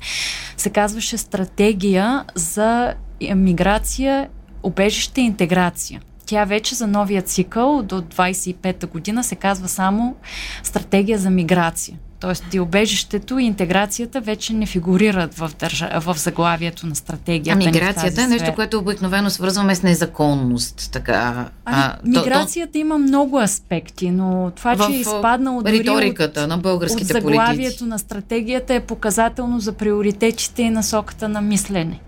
се 0.57 0.69
казваше 0.69 1.17
стратегия 1.17 2.25
за 2.35 2.93
миграция, 3.35 4.27
обежище 4.63 5.21
интеграция. 5.21 6.01
Тя 6.25 6.45
вече 6.45 6.75
за 6.75 6.87
новия 6.87 7.21
цикъл 7.21 7.83
до 7.83 8.01
25-та 8.01 8.87
година 8.87 9.23
се 9.23 9.35
казва 9.35 9.67
само 9.67 10.15
стратегия 10.63 11.19
за 11.19 11.29
миграция. 11.29 11.97
Тоест, 12.19 12.53
и 12.53 12.59
обежището 12.59 13.39
и 13.39 13.45
интеграцията 13.45 14.21
вече 14.21 14.53
не 14.53 14.65
фигурират 14.65 15.35
в, 15.35 15.51
държа... 15.59 15.99
в 16.01 16.17
заглавието 16.17 16.87
на 16.87 16.95
стратегията. 16.95 17.63
А 17.63 17.65
миграцията 17.65 18.21
е 18.21 18.27
нещо, 18.27 18.55
което 18.55 18.77
обикновено 18.77 19.29
свързваме 19.29 19.75
с 19.75 19.83
незаконност. 19.83 20.89
Така. 20.91 21.49
Ами, 21.65 21.81
а, 21.81 21.97
миграцията 22.03 22.71
то, 22.71 22.77
има 22.77 22.97
много 22.97 23.39
аспекти, 23.39 24.11
но 24.11 24.51
това, 24.55 24.77
че 24.77 24.93
е 24.93 24.99
изпаднало 24.99 25.61
дори 25.61 25.79
риториката 25.79 26.41
от, 26.41 26.49
на 26.49 26.57
българските 26.57 27.03
от 27.03 27.23
заглавието 27.23 27.63
политици. 27.63 27.83
на 27.83 27.99
стратегията 27.99 28.73
е 28.73 28.79
показателно 28.79 29.59
за 29.59 29.73
приоритетите 29.73 30.61
и 30.61 30.69
насоката 30.69 31.29
на 31.29 31.41
мислене. 31.41 31.99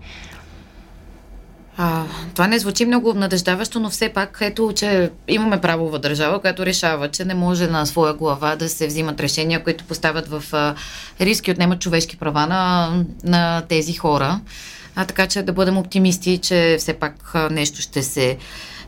А, 1.76 2.04
това 2.34 2.46
не 2.46 2.58
звучи 2.58 2.84
много 2.84 3.10
обнадеждаващо, 3.10 3.80
но 3.80 3.90
все 3.90 4.08
пак 4.08 4.38
ето, 4.40 4.72
че 4.76 5.10
имаме 5.28 5.60
правова 5.60 5.98
държава, 5.98 6.40
която 6.40 6.66
решава, 6.66 7.08
че 7.08 7.24
не 7.24 7.34
може 7.34 7.66
на 7.66 7.86
своя 7.86 8.14
глава 8.14 8.56
да 8.56 8.68
се 8.68 8.86
взимат 8.86 9.20
решения, 9.20 9.64
които 9.64 9.84
поставят 9.84 10.28
в 10.28 10.44
а, 10.52 10.74
риски, 11.20 11.50
отнемат 11.50 11.80
човешки 11.80 12.16
права 12.16 12.46
на, 12.46 12.92
на 13.24 13.62
тези 13.68 13.92
хора. 13.92 14.40
А, 14.96 15.04
така 15.04 15.26
че 15.26 15.42
да 15.42 15.52
бъдем 15.52 15.78
оптимисти, 15.78 16.38
че 16.38 16.76
все 16.78 16.92
пак 16.92 17.34
а, 17.34 17.50
нещо 17.50 17.80
ще 17.80 18.02
се 18.02 18.36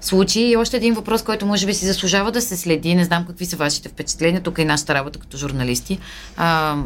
случи. 0.01 0.40
И 0.40 0.57
още 0.57 0.77
един 0.77 0.94
въпрос, 0.94 1.23
който 1.23 1.47
може 1.47 1.66
би 1.66 1.75
си 1.75 1.87
заслужава 1.87 2.33
да 2.33 2.40
се 2.40 2.57
следи. 2.57 2.94
Не 2.94 3.05
знам 3.05 3.27
какви 3.27 3.47
са 3.47 3.57
вашите 3.57 3.88
впечатления. 3.88 4.42
Тук 4.42 4.59
е 4.59 4.62
и 4.62 4.64
нашата 4.64 4.94
работа 4.94 5.18
като 5.18 5.37
журналисти. 5.37 5.99
А, 6.37 6.77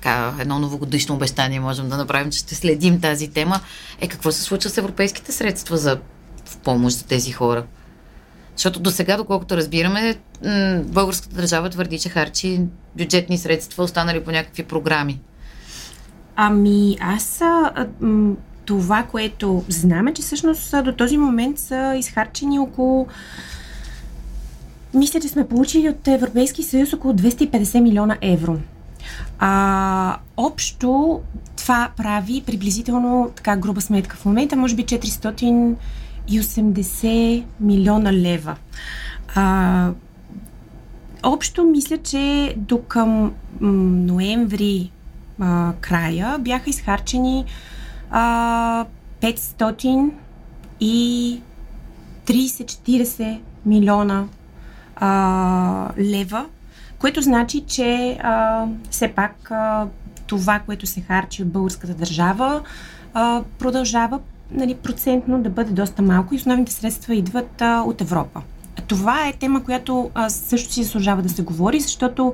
така, 0.00 0.34
едно 0.40 0.58
новогодишно 0.58 1.14
обещание 1.14 1.60
можем 1.60 1.88
да 1.88 1.96
направим, 1.96 2.30
че 2.30 2.38
ще 2.38 2.54
следим 2.54 3.00
тази 3.00 3.28
тема, 3.28 3.60
е 4.00 4.08
какво 4.08 4.32
се 4.32 4.42
случва 4.42 4.70
с 4.70 4.78
европейските 4.78 5.32
средства 5.32 5.76
за 5.76 6.00
в 6.44 6.56
помощ 6.56 6.98
за 6.98 7.04
тези 7.04 7.32
хора. 7.32 7.64
Защото 8.56 8.80
до 8.80 8.90
сега, 8.90 9.16
доколкото 9.16 9.56
разбираме, 9.56 10.16
българската 10.84 11.36
държава 11.36 11.70
твърди, 11.70 11.98
че 11.98 12.08
харчи 12.08 12.60
бюджетни 12.96 13.38
средства, 13.38 13.84
останали 13.84 14.24
по 14.24 14.30
някакви 14.30 14.62
програми. 14.62 15.20
Ами, 16.36 16.96
аз 17.00 17.42
това, 18.64 19.02
което 19.02 19.64
знаме, 19.68 20.14
че 20.14 20.22
всъщност 20.22 20.74
до 20.84 20.92
този 20.92 21.18
момент 21.18 21.58
са 21.58 21.94
изхарчени 21.98 22.58
около 22.58 23.06
мисля, 24.94 25.20
че 25.20 25.28
сме 25.28 25.48
получили 25.48 25.88
от 25.88 26.08
Европейски 26.08 26.62
съюз 26.62 26.92
около 26.92 27.14
250 27.14 27.80
милиона 27.80 28.16
евро. 28.20 28.58
А, 29.38 30.16
общо 30.36 31.20
това 31.56 31.90
прави 31.96 32.42
приблизително 32.46 33.30
така 33.36 33.56
груба 33.56 33.80
сметка 33.80 34.16
в 34.16 34.24
момента, 34.24 34.56
може 34.56 34.76
би 34.76 34.84
480 34.84 37.44
милиона 37.60 38.12
лева. 38.12 38.56
А, 39.34 39.90
общо 41.22 41.64
мисля, 41.64 41.98
че 41.98 42.54
до 42.56 42.82
към 42.82 43.32
ноември 43.60 44.90
а, 45.40 45.72
края 45.80 46.38
бяха 46.38 46.70
изхарчени 46.70 47.44
а, 48.10 48.84
500 49.20 50.10
и 50.80 51.40
30-40 52.26 53.38
милиона 53.66 54.26
а, 54.96 55.88
лева 55.98 56.46
което 57.00 57.22
значи, 57.22 57.60
че 57.60 58.18
а, 58.22 58.66
все 58.90 59.08
пак 59.08 59.50
а, 59.50 59.86
това, 60.26 60.58
което 60.58 60.86
се 60.86 61.00
харчи 61.00 61.42
от 61.42 61.48
българската 61.48 61.94
държава, 61.94 62.62
а, 63.14 63.42
продължава 63.58 64.20
нали, 64.50 64.74
процентно 64.74 65.42
да 65.42 65.50
бъде 65.50 65.72
доста 65.72 66.02
малко 66.02 66.34
и 66.34 66.36
основните 66.36 66.72
средства 66.72 67.14
идват 67.14 67.62
а, 67.62 67.82
от 67.82 68.00
Европа. 68.00 68.42
Това 68.90 69.28
е 69.28 69.32
тема, 69.32 69.64
която 69.64 70.10
а, 70.14 70.30
също 70.30 70.72
си 70.72 70.84
заслужава 70.84 71.22
да 71.22 71.28
се 71.28 71.42
говори, 71.42 71.80
защото 71.80 72.32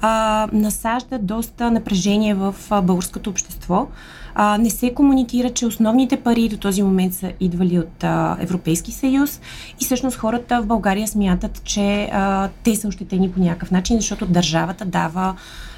а, 0.00 0.48
насажда 0.52 1.18
доста 1.18 1.70
напрежение 1.70 2.34
в 2.34 2.54
а, 2.70 2.82
българското 2.82 3.30
общество. 3.30 3.86
А, 4.34 4.58
не 4.58 4.70
се 4.70 4.94
комуникира, 4.94 5.50
че 5.50 5.66
основните 5.66 6.16
пари 6.16 6.48
до 6.48 6.56
този 6.56 6.82
момент 6.82 7.14
са 7.14 7.32
идвали 7.40 7.78
от 7.78 8.04
а, 8.04 8.36
Европейски 8.40 8.92
съюз 8.92 9.40
и 9.80 9.84
всъщност 9.84 10.16
хората 10.16 10.62
в 10.62 10.66
България 10.66 11.08
смятат, 11.08 11.64
че 11.64 12.10
а, 12.12 12.48
те 12.64 12.76
са 12.76 12.88
ощетени 12.88 13.30
по 13.30 13.40
някакъв 13.40 13.70
начин, 13.70 13.96
защото 13.96 14.26
държавата 14.26 14.84
дава 14.84 15.34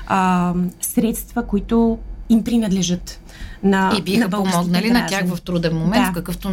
а, 0.07 0.55
средства, 0.81 1.47
които 1.47 1.99
им 2.29 2.45
принадлежат 2.45 3.21
на 3.63 3.93
И 3.99 4.03
биха 4.03 4.29
на 4.29 4.31
помогнали 4.31 4.91
на 4.91 5.07
тях 5.07 5.27
в 5.27 5.41
труден 5.41 5.77
момент, 5.77 6.05
да. 6.05 6.11
в 6.11 6.15
какъвто 6.15 6.51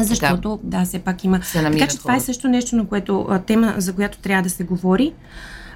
Защото, 0.00 0.60
да, 0.62 0.84
все 0.84 0.98
пак 0.98 1.24
има. 1.24 1.40
Така 1.52 1.86
че 1.86 1.98
това 1.98 2.16
е 2.16 2.20
също 2.20 2.48
нещо, 2.48 2.76
на 2.76 2.86
което, 2.86 3.40
тема, 3.46 3.74
за 3.76 3.92
която 3.92 4.18
трябва 4.18 4.42
да 4.42 4.50
се 4.50 4.64
говори. 4.64 5.12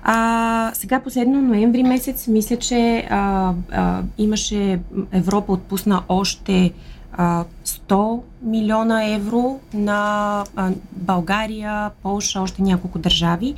А, 0.03 0.70
сега 0.74 1.01
последно 1.01 1.42
ноември 1.42 1.82
месец, 1.82 2.26
мисля, 2.26 2.57
че 2.57 3.07
а, 3.11 3.53
а, 3.72 4.03
имаше 4.18 4.80
Европа 5.12 5.53
отпусна 5.53 6.03
още 6.09 6.72
а, 7.12 7.44
100 7.66 8.20
милиона 8.42 9.05
евро 9.05 9.61
на 9.74 10.44
България, 10.92 11.90
Полша, 12.03 12.40
още 12.40 12.62
няколко 12.62 12.98
държави 12.98 13.55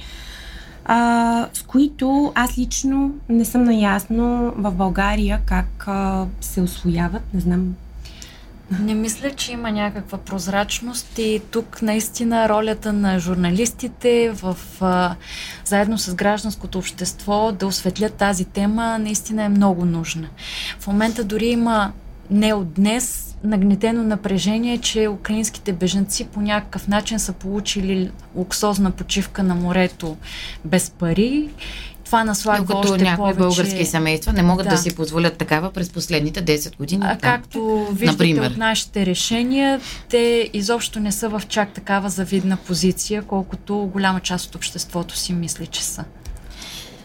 а, 0.84 1.48
с 1.52 1.62
които 1.62 2.32
аз 2.34 2.58
лично 2.58 3.14
не 3.28 3.44
съм 3.44 3.64
наясно 3.64 4.52
в 4.56 4.72
България 4.72 5.40
как 5.46 5.84
а, 5.86 6.26
се 6.40 6.60
освояват. 6.60 7.34
Не 7.34 7.40
знам. 7.40 7.74
Не 8.80 8.94
мисля, 8.94 9.30
че 9.30 9.52
има 9.52 9.70
някаква 9.70 10.18
прозрачност 10.18 11.18
и 11.18 11.42
тук 11.50 11.82
наистина 11.82 12.48
ролята 12.48 12.92
на 12.92 13.18
журналистите 13.18 14.30
в, 14.30 14.56
а, 14.80 15.14
заедно 15.64 15.98
с 15.98 16.14
гражданското 16.14 16.78
общество 16.78 17.52
да 17.52 17.66
осветлят 17.66 18.14
тази 18.14 18.44
тема 18.44 18.98
наистина 18.98 19.44
е 19.44 19.48
много 19.48 19.84
нужна. 19.84 20.28
В 20.80 20.86
момента 20.86 21.24
дори 21.24 21.46
има 21.46 21.92
не 22.30 22.54
от 22.54 22.72
днес 22.72 23.31
нагнетено 23.44 24.02
напрежение, 24.02 24.78
че 24.78 25.08
украинските 25.08 25.72
беженци 25.72 26.24
по 26.24 26.40
някакъв 26.40 26.88
начин 26.88 27.18
са 27.18 27.32
получили 27.32 28.10
луксозна 28.36 28.90
почивка 28.90 29.42
на 29.42 29.54
морето 29.54 30.16
без 30.64 30.90
пари 30.90 31.48
това 32.12 32.24
наслагва 32.24 32.74
Докато 32.74 32.92
още 32.92 33.04
някои 33.04 33.34
повече... 33.34 33.38
български 33.38 33.84
семейства 33.84 34.32
не 34.32 34.42
могат 34.42 34.64
да. 34.66 34.70
да 34.70 34.78
си 34.78 34.94
позволят 34.94 35.36
такава 35.36 35.72
през 35.72 35.90
последните 35.90 36.44
10 36.44 36.76
години. 36.76 37.02
А, 37.06 37.18
както 37.18 37.86
виждате 37.92 38.12
Например. 38.12 38.50
от 38.50 38.56
нашите 38.56 39.06
решения, 39.06 39.80
те 40.08 40.50
изобщо 40.52 41.00
не 41.00 41.12
са 41.12 41.28
в 41.28 41.42
чак 41.48 41.72
такава 41.72 42.10
завидна 42.10 42.56
позиция, 42.56 43.22
колкото 43.22 43.90
голяма 43.92 44.20
част 44.20 44.46
от 44.46 44.54
обществото 44.54 45.16
си 45.16 45.32
мисли, 45.32 45.66
че 45.66 45.84
са. 45.84 46.04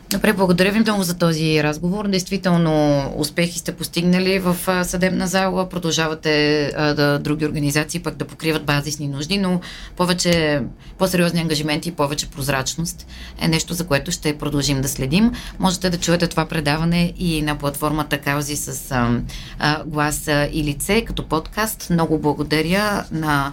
Добре, 0.09 0.33
благодаря 0.33 0.71
ви 0.71 0.79
много 0.79 1.03
за 1.03 1.17
този 1.17 1.63
разговор. 1.63 2.07
Действително 2.07 3.03
успехи 3.17 3.59
сте 3.59 3.75
постигнали 3.75 4.39
в 4.39 4.55
съдебна 4.85 5.27
зала. 5.27 5.69
Продължавате 5.69 6.65
а, 6.77 6.93
да, 6.93 7.19
други 7.19 7.45
организации 7.45 7.99
пък 7.99 8.15
да 8.15 8.25
покриват 8.25 8.65
базисни 8.65 9.07
нужди, 9.07 9.37
но 9.37 9.61
повече, 9.97 10.61
по-сериозни 10.97 11.41
ангажименти 11.41 11.89
и 11.89 11.91
повече 11.91 12.29
прозрачност 12.29 13.07
е 13.39 13.47
нещо, 13.47 13.73
за 13.73 13.87
което 13.87 14.11
ще 14.11 14.37
продължим 14.37 14.81
да 14.81 14.87
следим. 14.87 15.31
Можете 15.59 15.89
да 15.89 15.97
чуете 15.97 16.27
това 16.27 16.45
предаване 16.45 17.13
и 17.17 17.41
на 17.41 17.55
платформата 17.55 18.17
Каузи 18.17 18.55
с 18.55 18.91
а, 18.91 19.19
а, 19.59 19.83
глас 19.83 20.27
и 20.51 20.63
лице 20.63 21.01
като 21.01 21.27
подкаст. 21.27 21.87
Много 21.89 22.19
благодаря 22.19 23.05
на 23.11 23.51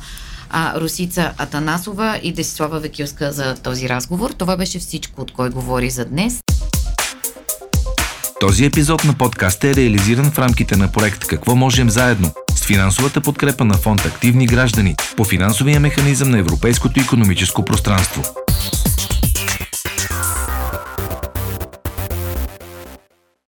а, 0.57 0.81
Русица 0.81 1.33
Атанасова 1.39 2.19
и 2.23 2.33
Десислава 2.33 2.81
Векилска 2.81 3.33
за 3.33 3.55
този 3.55 3.89
разговор. 3.89 4.31
Това 4.31 4.57
беше 4.57 4.79
всичко, 4.79 5.21
от 5.21 5.33
кой 5.33 5.51
говори 5.51 5.91
за 5.91 6.05
днес. 6.05 6.41
Този 8.41 8.65
епизод 8.65 9.05
на 9.05 9.15
подкаста 9.15 9.69
е 9.69 9.75
реализиран 9.75 10.31
в 10.31 10.39
рамките 10.39 10.77
на 10.77 10.93
проект 10.93 11.27
Какво 11.27 11.57
можем 11.57 11.91
заедно 11.91 12.31
с 12.55 12.67
финансовата 12.67 13.21
подкрепа 13.21 13.65
на 13.65 13.75
фонд 13.75 14.07
Активни 14.07 14.47
граждани 14.47 14.97
по 15.17 15.25
финансовия 15.25 15.81
механизъм 15.81 16.31
на 16.31 16.39
Европейското 16.39 17.01
економическо 17.01 17.65
пространство. 17.65 18.44